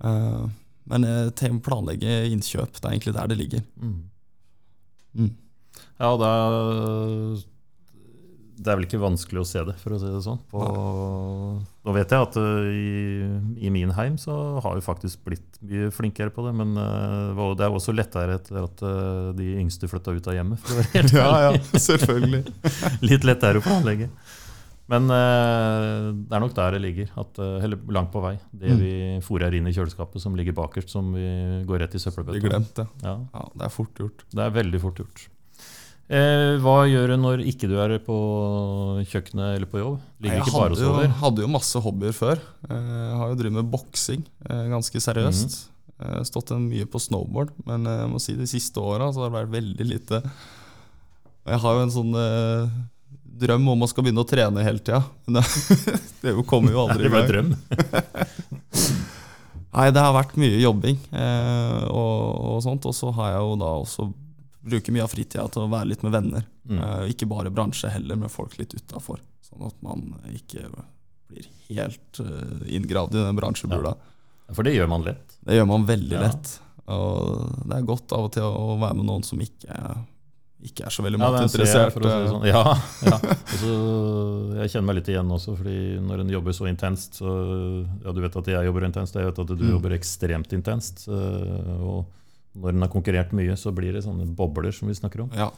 Eh, 0.06 0.44
men 0.92 1.06
eh, 1.06 1.58
planlegge 1.62 2.22
innkjøp, 2.30 2.78
det 2.78 2.84
er 2.84 2.92
egentlig 2.94 3.16
der 3.16 3.30
det 3.30 3.38
ligger. 3.38 3.64
Mm. 3.76 3.98
Mm. 5.14 5.32
Ja, 6.00 6.14
da 6.20 6.32
Det 8.62 8.70
er 8.70 8.76
vel 8.78 8.84
ikke 8.86 9.00
vanskelig 9.02 9.40
å 9.42 9.46
se 9.48 9.62
det, 9.66 9.72
for 9.82 9.96
å 9.96 9.98
si 9.98 10.06
det 10.06 10.20
sånn. 10.22 10.38
På, 10.52 10.60
nå 11.82 11.94
vet 11.96 12.12
jeg 12.14 12.26
at 12.28 12.36
uh, 12.38 12.68
i, 12.70 13.64
i 13.66 13.72
min 13.74 13.90
heim 13.96 14.14
så 14.20 14.36
har 14.62 14.76
vi 14.78 14.84
faktisk 14.86 15.24
blitt 15.26 15.58
mye 15.66 15.88
flinkere 15.94 16.30
på 16.34 16.44
det, 16.46 16.52
men 16.60 16.76
uh, 16.78 17.42
det 17.58 17.66
er 17.66 17.74
også 17.74 17.94
lettere 17.96 18.36
etter 18.38 18.60
at 18.62 18.84
uh, 18.86 19.32
de 19.34 19.48
yngste 19.58 19.90
flytta 19.90 20.14
ut 20.14 20.30
av 20.30 20.36
hjemmet. 20.38 20.70
Helt 20.94 21.16
ærlig. 21.24 21.64
selvfølgelig. 21.74 22.44
Litt 23.10 23.26
lettere 23.26 23.58
å 23.58 23.66
planlegge. 23.66 24.08
Men 24.92 25.06
det 25.08 26.34
er 26.36 26.42
nok 26.42 26.52
der 26.56 26.74
det 26.74 26.80
ligger. 26.82 27.12
At, 27.16 27.38
eller 27.38 27.78
langt 27.94 28.10
på 28.12 28.20
vei. 28.20 28.34
Det 28.52 28.72
Mm. 28.74 28.80
vi 28.82 28.90
fôrer 29.24 29.54
inn 29.56 29.68
i 29.70 29.72
kjøleskapet 29.72 30.20
som 30.20 30.34
ligger 30.36 30.52
bakerst, 30.58 30.90
som 30.92 31.14
vi 31.14 31.22
går 31.64 31.80
rett 31.84 31.94
i 31.96 32.00
søppelbøtta. 32.02 32.60
det. 32.82 32.86
Ja, 33.06 33.14
Ja, 33.32 33.44
det 33.56 33.64
er 33.68 33.72
fort 33.72 33.94
gjort. 34.02 34.26
det 34.34 34.42
er 34.44 34.50
veldig 34.52 34.80
fort 34.82 34.98
gjort. 35.00 35.22
Eh, 36.12 36.58
hva 36.60 36.82
gjør 36.90 37.14
du 37.14 37.16
når 37.22 37.42
ikke 37.48 37.68
du 37.70 37.78
er 37.80 37.94
på 38.04 38.14
kjøkkenet 39.08 39.54
eller 39.56 39.68
på 39.70 39.80
jobb? 39.80 40.00
Ligger 40.20 40.36
Jeg 40.36 40.44
ikke 40.44 40.54
bare 40.58 40.74
og 40.76 40.80
hadde 40.82 41.06
jo, 41.06 41.12
hadde 41.22 41.44
jo 41.46 41.50
masse 41.54 41.80
hobbyer 41.80 42.16
før. 42.16 42.42
Eh, 42.68 42.90
Jeg 43.08 43.18
har 43.20 43.30
jo 43.30 43.38
drevet 43.40 43.56
med 43.56 43.70
boksing 43.72 44.24
eh, 44.44 44.64
ganske 44.72 45.00
seriøst. 45.00 45.56
Mm. 45.56 45.68
Jeg 46.02 46.18
har 46.18 46.26
Stått 46.28 46.52
mye 46.58 46.88
på 46.90 47.00
snowboard, 47.00 47.54
men 47.64 47.86
eh, 47.88 48.00
jeg 48.02 48.10
må 48.12 48.20
si 48.20 48.36
de 48.36 48.48
siste 48.50 48.82
åra 48.82 49.08
har 49.08 49.16
det 49.16 49.36
vært 49.38 49.54
veldig 49.54 49.86
lite. 49.88 50.20
Jeg 51.48 51.62
har 51.64 51.78
jo 51.78 51.84
en 51.86 51.94
sånn 51.96 52.12
eh, 52.20 52.74
drøm 53.42 53.72
om 53.72 53.86
å 53.86 53.88
skal 53.90 54.04
begynne 54.04 54.22
å 54.22 54.28
trene 54.28 54.66
hele 54.66 54.82
tida, 54.84 55.00
men 55.24 55.40
det, 55.40 56.34
kommer 56.50 56.74
jo 56.74 56.84
aldri 56.84 57.06
det 57.08 57.08
i 57.08 57.14
gang. 57.16 57.30
drøm. 57.32 57.54
Nei, 59.72 59.86
det 59.88 60.02
har 60.04 60.12
vært 60.12 60.36
mye 60.36 60.60
jobbing 60.60 60.98
eh, 61.16 61.84
og, 61.88 62.18
og 62.52 62.58
sånt. 62.66 62.84
Og 62.84 62.92
så 62.92 63.08
har 63.16 63.32
jeg 63.32 63.46
jo 63.46 63.54
da 63.62 63.70
også 63.80 64.10
bruker 64.62 64.92
mye 64.94 65.02
av 65.04 65.10
fritida 65.10 65.44
til 65.50 65.64
å 65.64 65.70
være 65.72 65.88
litt 65.92 66.02
med 66.06 66.12
venner. 66.14 66.44
Mm. 66.70 66.78
Uh, 66.78 67.04
ikke 67.10 67.26
bare 67.30 67.50
bransje 67.50 67.90
heller, 67.90 68.16
men 68.16 68.30
folk 68.32 68.56
litt 68.60 68.74
utafor. 68.78 69.18
Sånn 69.42 69.66
at 69.66 69.74
man 69.82 70.04
ikke 70.32 70.68
blir 71.32 71.48
helt 71.72 72.20
uh, 72.22 72.62
inngravd 72.70 73.16
i 73.18 73.24
den 73.26 73.36
bransjebula. 73.40 73.96
For 74.52 74.62
det 74.66 74.74
gjør 74.76 74.88
man 74.92 75.02
lett. 75.06 75.38
Det 75.42 75.56
gjør 75.58 75.66
man 75.70 75.86
veldig 75.88 76.14
Ja. 76.18 76.26
lett. 76.28 76.58
Og 76.92 77.66
det 77.68 77.76
er 77.78 77.84
godt 77.88 78.12
av 78.12 78.24
og 78.26 78.32
til 78.34 78.42
å 78.42 78.78
være 78.80 78.96
med 78.98 79.06
noen 79.06 79.22
som 79.24 79.38
ikke, 79.40 79.76
ikke 80.66 80.84
er 80.86 80.90
så 80.94 81.02
veldig 81.06 81.18
Ja, 81.22 81.28
den 81.34 81.48
ser 81.48 81.62
jeg, 81.64 81.90
matinteressert. 81.90 82.04
Ja, 82.04 82.16
si 82.18 82.30
sånn. 82.34 82.46
Ja, 82.50 82.62
ja. 83.06 83.18
Altså, 83.52 83.74
jeg 84.60 84.72
kjenner 84.72 84.86
meg 84.90 84.98
litt 84.98 85.10
igjen 85.14 85.30
også, 85.34 85.54
fordi 85.58 85.76
når 86.02 86.24
en 86.24 86.32
jobber 86.34 86.52
så 86.58 86.66
intenst 86.70 87.18
så, 87.22 87.32
Ja, 88.04 88.12
du 88.14 88.20
vet 88.22 88.36
at 88.42 88.50
jeg 88.50 88.66
jobber 88.68 88.86
intenst, 88.88 89.14
jeg 89.18 89.30
vet 89.30 89.38
at 89.42 89.52
du 89.54 89.62
Mm. 89.62 89.70
jobber 89.76 89.94
ekstremt 89.96 90.52
intenst. 90.58 91.06
Og 91.08 92.04
når 92.54 92.68
en 92.74 92.82
har 92.84 92.88
konkurrert 92.92 93.32
mye, 93.32 93.54
så 93.56 93.72
blir 93.74 93.92
det 93.96 94.02
sånne 94.04 94.26
bobler 94.36 94.72
som 94.72 94.88
vi 94.88 94.94
snakker 94.94 95.22
om. 95.24 95.30
Ja, 95.36 95.50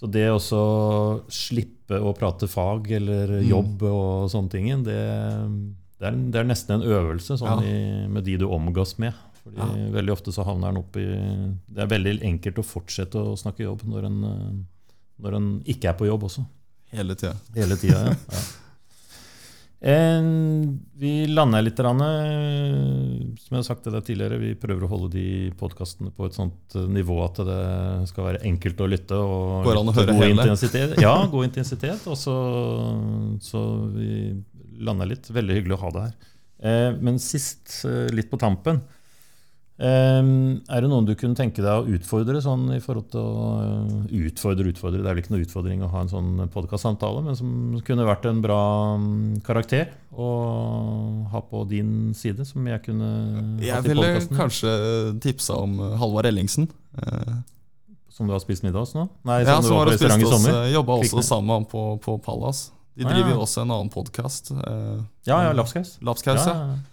Så 0.00 0.08
det 0.10 0.24
å 0.32 0.40
slippe 1.28 1.98
å 2.00 2.14
prate 2.16 2.48
fag 2.48 2.90
eller 2.96 3.28
Mm. 3.42 3.48
jobb 3.50 3.82
og 3.82 4.30
sånne 4.32 4.50
ting, 4.50 4.68
det, 4.82 4.96
det, 6.00 6.06
er, 6.08 6.12
det 6.32 6.40
er 6.40 6.44
nesten 6.48 6.80
en 6.80 6.86
øvelse 6.88 7.36
sånn 7.36 7.60
Ja. 7.62 7.68
i, 7.68 8.06
med 8.08 8.24
de 8.24 8.36
du 8.38 8.46
omgås 8.46 8.98
med. 8.98 9.12
Fordi 9.44 9.56
Ja. 9.56 9.66
Veldig 9.92 10.12
ofte 10.12 10.32
så 10.32 10.44
havner 10.44 10.68
en 10.68 10.76
opp 10.78 10.96
i 10.96 11.04
Det 11.68 11.78
er 11.84 11.86
veldig 11.86 12.22
enkelt 12.22 12.58
å 12.58 12.64
fortsette 12.64 13.14
å 13.20 13.36
snakke 13.36 13.64
jobb 13.64 13.82
når 13.84 14.04
en, 14.06 14.66
når 15.20 15.34
en 15.36 15.62
ikke 15.66 15.88
er 15.90 15.94
på 16.00 16.06
jobb 16.06 16.22
også. 16.24 16.46
hele 16.92 17.14
tida. 17.14 17.36
Hele 17.54 17.76
tida, 17.76 18.00
ja. 18.08 18.14
ja. 18.32 18.38
En, 19.80 20.26
vi 21.00 21.26
lander 21.26 21.62
litt. 21.64 21.78
eh, 21.80 21.86
Som 23.40 23.54
jeg 23.54 23.56
har 23.56 23.64
sagt 23.64 23.82
til 23.86 23.94
deg 23.94 24.04
tidligere, 24.04 24.38
vi 24.40 24.50
prøver 24.60 24.84
å 24.84 24.90
holde 24.90 25.08
de 25.14 25.26
podkastene 25.56 26.12
på 26.12 26.26
et 26.28 26.36
sånt 26.36 26.76
eh, 26.76 26.84
nivå 26.84 27.16
at 27.24 27.40
det 27.48 27.60
skal 28.10 28.26
være 28.28 28.42
enkelt 28.44 28.80
å 28.84 28.90
lytte. 28.92 29.16
Og 29.16 29.64
Går 29.64 29.80
an 29.80 29.92
å 29.92 29.96
høre 29.96 30.12
god 30.12 30.24
hele. 30.26 30.36
Intensitet. 30.44 30.96
Ja, 31.00 31.14
god 31.32 31.48
intensitet. 31.48 32.04
Og 32.12 32.18
så, 32.20 32.36
så 33.40 33.64
vi 33.96 34.10
lander 34.84 35.08
litt. 35.08 35.32
Veldig 35.32 35.60
hyggelig 35.60 35.78
å 35.78 35.82
ha 35.86 35.92
deg 35.96 36.08
her. 36.10 36.16
Eh, 36.60 36.90
men 37.00 37.16
sist, 37.22 37.80
eh, 37.88 38.10
litt 38.12 38.28
på 38.28 38.36
tampen 38.40 38.82
eh, 38.84 38.99
Er 39.80 40.82
det 40.84 40.88
noen 40.90 41.06
du 41.08 41.14
kunne 41.16 41.34
tenke 41.38 41.62
deg 41.64 41.70
å 41.72 41.86
utfordre 41.96 42.40
sånn 42.44 42.66
i 42.76 42.80
forhold 42.84 43.06
til 43.14 43.20
å 43.20 43.46
eh, 43.64 44.26
Utfordre, 44.28 44.66
utfordre. 44.68 45.00
Det 45.00 45.08
er 45.08 45.14
vel 45.16 45.22
ikke 45.22 45.32
noe 45.32 45.44
utfordring 45.46 45.84
å 45.86 45.88
ha 45.92 46.02
en 46.04 46.10
sånn 46.12 46.42
podkastsamtale, 46.52 47.22
men 47.24 47.36
som 47.38 47.52
kunne 47.86 48.04
vært 48.04 48.26
en 48.28 48.42
bra 48.44 48.58
mm, 49.00 49.38
karakter 49.46 49.88
å 50.12 50.28
ha 51.32 51.40
på 51.48 51.62
din 51.70 52.10
side, 52.18 52.44
som 52.48 52.66
jeg 52.68 52.82
kunne 52.84 53.08
Jeg 53.62 53.72
hatt 53.78 53.88
i 53.88 53.94
ville 53.94 54.10
kanskje 54.36 54.74
tipsa 55.24 55.56
om 55.62 55.78
eh, 55.80 55.96
Halvard 56.02 56.28
Ellingsen. 56.28 56.68
eh, 57.00 57.38
Som 58.12 58.28
du 58.28 58.34
har 58.36 58.42
spist 58.44 58.62
middag 58.66 58.84
hos 58.84 58.92
nå? 58.98 59.06
Nei, 59.24 59.40
Ja, 59.46 59.56
som 59.56 59.64
du 59.64 59.68
som 59.70 59.78
var 59.80 59.86
på 59.88 59.96
restaurant 59.96 60.22
i 60.26 60.30
sommer? 60.34 60.60
Jobba 60.74 60.98
også 61.00 61.22
sammen 61.24 61.64
på, 61.70 61.86
på 62.04 62.18
Pallas. 62.20 62.66
De 62.98 63.06
Ah, 63.06 63.14
driver 63.14 63.30
ja. 63.30 63.36
jo 63.38 63.42
også 63.46 63.62
en 63.62 63.70
annen 63.72 63.88
podkast. 63.88 64.50
Eh, 64.52 65.00
Ja, 65.30 65.40
ja, 65.46 65.52
Lapskaus. 65.56 65.96
Lapskaus, 66.04 66.42
ja. 66.44 66.52
Ja, 66.52 66.58
ja, 66.58 66.72
ja. 66.74 66.89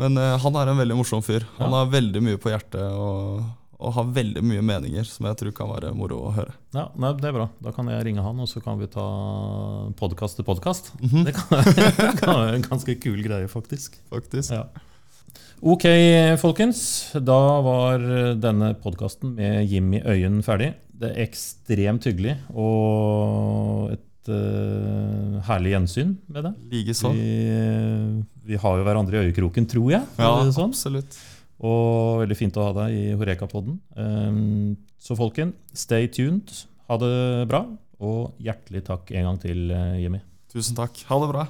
Men 0.00 0.20
uh, 0.20 0.36
han 0.42 0.60
er 0.60 0.70
en 0.72 0.80
veldig 0.80 0.96
morsom 0.98 1.24
fyr. 1.24 1.46
Han 1.58 1.74
har 1.76 1.90
veldig 1.92 2.22
mye 2.24 2.40
på 2.40 2.52
hjertet 2.52 2.82
og, 2.82 3.42
og 3.78 3.96
har 3.96 4.12
veldig 4.18 4.44
mye 4.46 4.62
meninger 4.64 5.08
som 5.08 5.28
jeg 5.28 5.40
tror 5.40 5.56
kan 5.56 5.72
være 5.72 5.92
moro 5.96 6.20
å 6.28 6.34
høre. 6.36 6.54
Ja, 6.76 6.86
nei, 6.96 7.12
Det 7.18 7.30
er 7.30 7.36
bra. 7.36 7.48
Da 7.64 7.74
kan 7.74 7.90
jeg 7.92 8.06
ringe 8.08 8.24
han, 8.24 8.40
og 8.42 8.50
så 8.50 8.62
kan 8.64 8.80
vi 8.80 8.90
ta 8.92 9.06
podkast 9.98 10.40
til 10.40 10.48
podkast. 10.48 10.94
Det 11.02 11.34
kan 11.38 11.68
det 11.76 12.14
kan 12.20 12.38
være 12.44 12.56
en 12.60 12.68
ganske 12.70 12.96
kul 13.02 13.20
greie, 13.24 13.50
faktisk. 13.50 14.00
Faktisk. 14.12 14.54
Ja. 14.54 14.68
Ok, 15.62 15.84
folkens. 16.42 16.80
Da 17.14 17.40
var 17.62 18.02
denne 18.42 18.72
podkasten 18.82 19.36
med 19.36 19.68
Jimmy 19.70 20.00
Øyen 20.02 20.40
ferdig. 20.42 20.72
Det 21.02 21.10
er 21.10 21.26
ekstremt 21.26 22.06
hyggelig 22.06 22.36
og 22.54 23.92
et 23.94 24.30
uh, 24.30 25.38
herlig 25.48 25.74
gjensyn 25.74 26.16
med 26.30 26.46
det. 26.46 26.52
Likeså. 26.70 27.10
Vi, 27.16 28.22
vi 28.46 28.58
har 28.58 28.78
jo 28.78 28.86
hverandre 28.86 29.20
i 29.20 29.28
øyekroken, 29.28 29.68
tror 29.70 29.92
jeg. 29.94 30.06
Ja, 30.18 30.32
sånn. 30.50 30.72
absolutt. 30.72 31.18
Og 31.62 32.24
veldig 32.24 32.38
fint 32.38 32.58
å 32.58 32.66
ha 32.66 32.74
deg 32.82 32.96
i 32.98 33.04
Horeka-podden. 33.18 33.78
Um, 33.94 34.74
så 35.02 35.14
folken, 35.18 35.54
stay 35.74 36.08
tuned. 36.10 36.50
Ha 36.90 36.98
det 36.98 37.14
bra. 37.50 37.64
Og 38.02 38.34
hjertelig 38.42 38.82
takk 38.88 39.12
en 39.14 39.28
gang 39.28 39.38
til, 39.42 39.70
eh, 39.70 40.00
Jimmy. 40.02 40.18
Tusen 40.50 40.74
takk. 40.74 41.04
Ha 41.06 41.18
det 41.22 41.28
bra. 41.30 41.46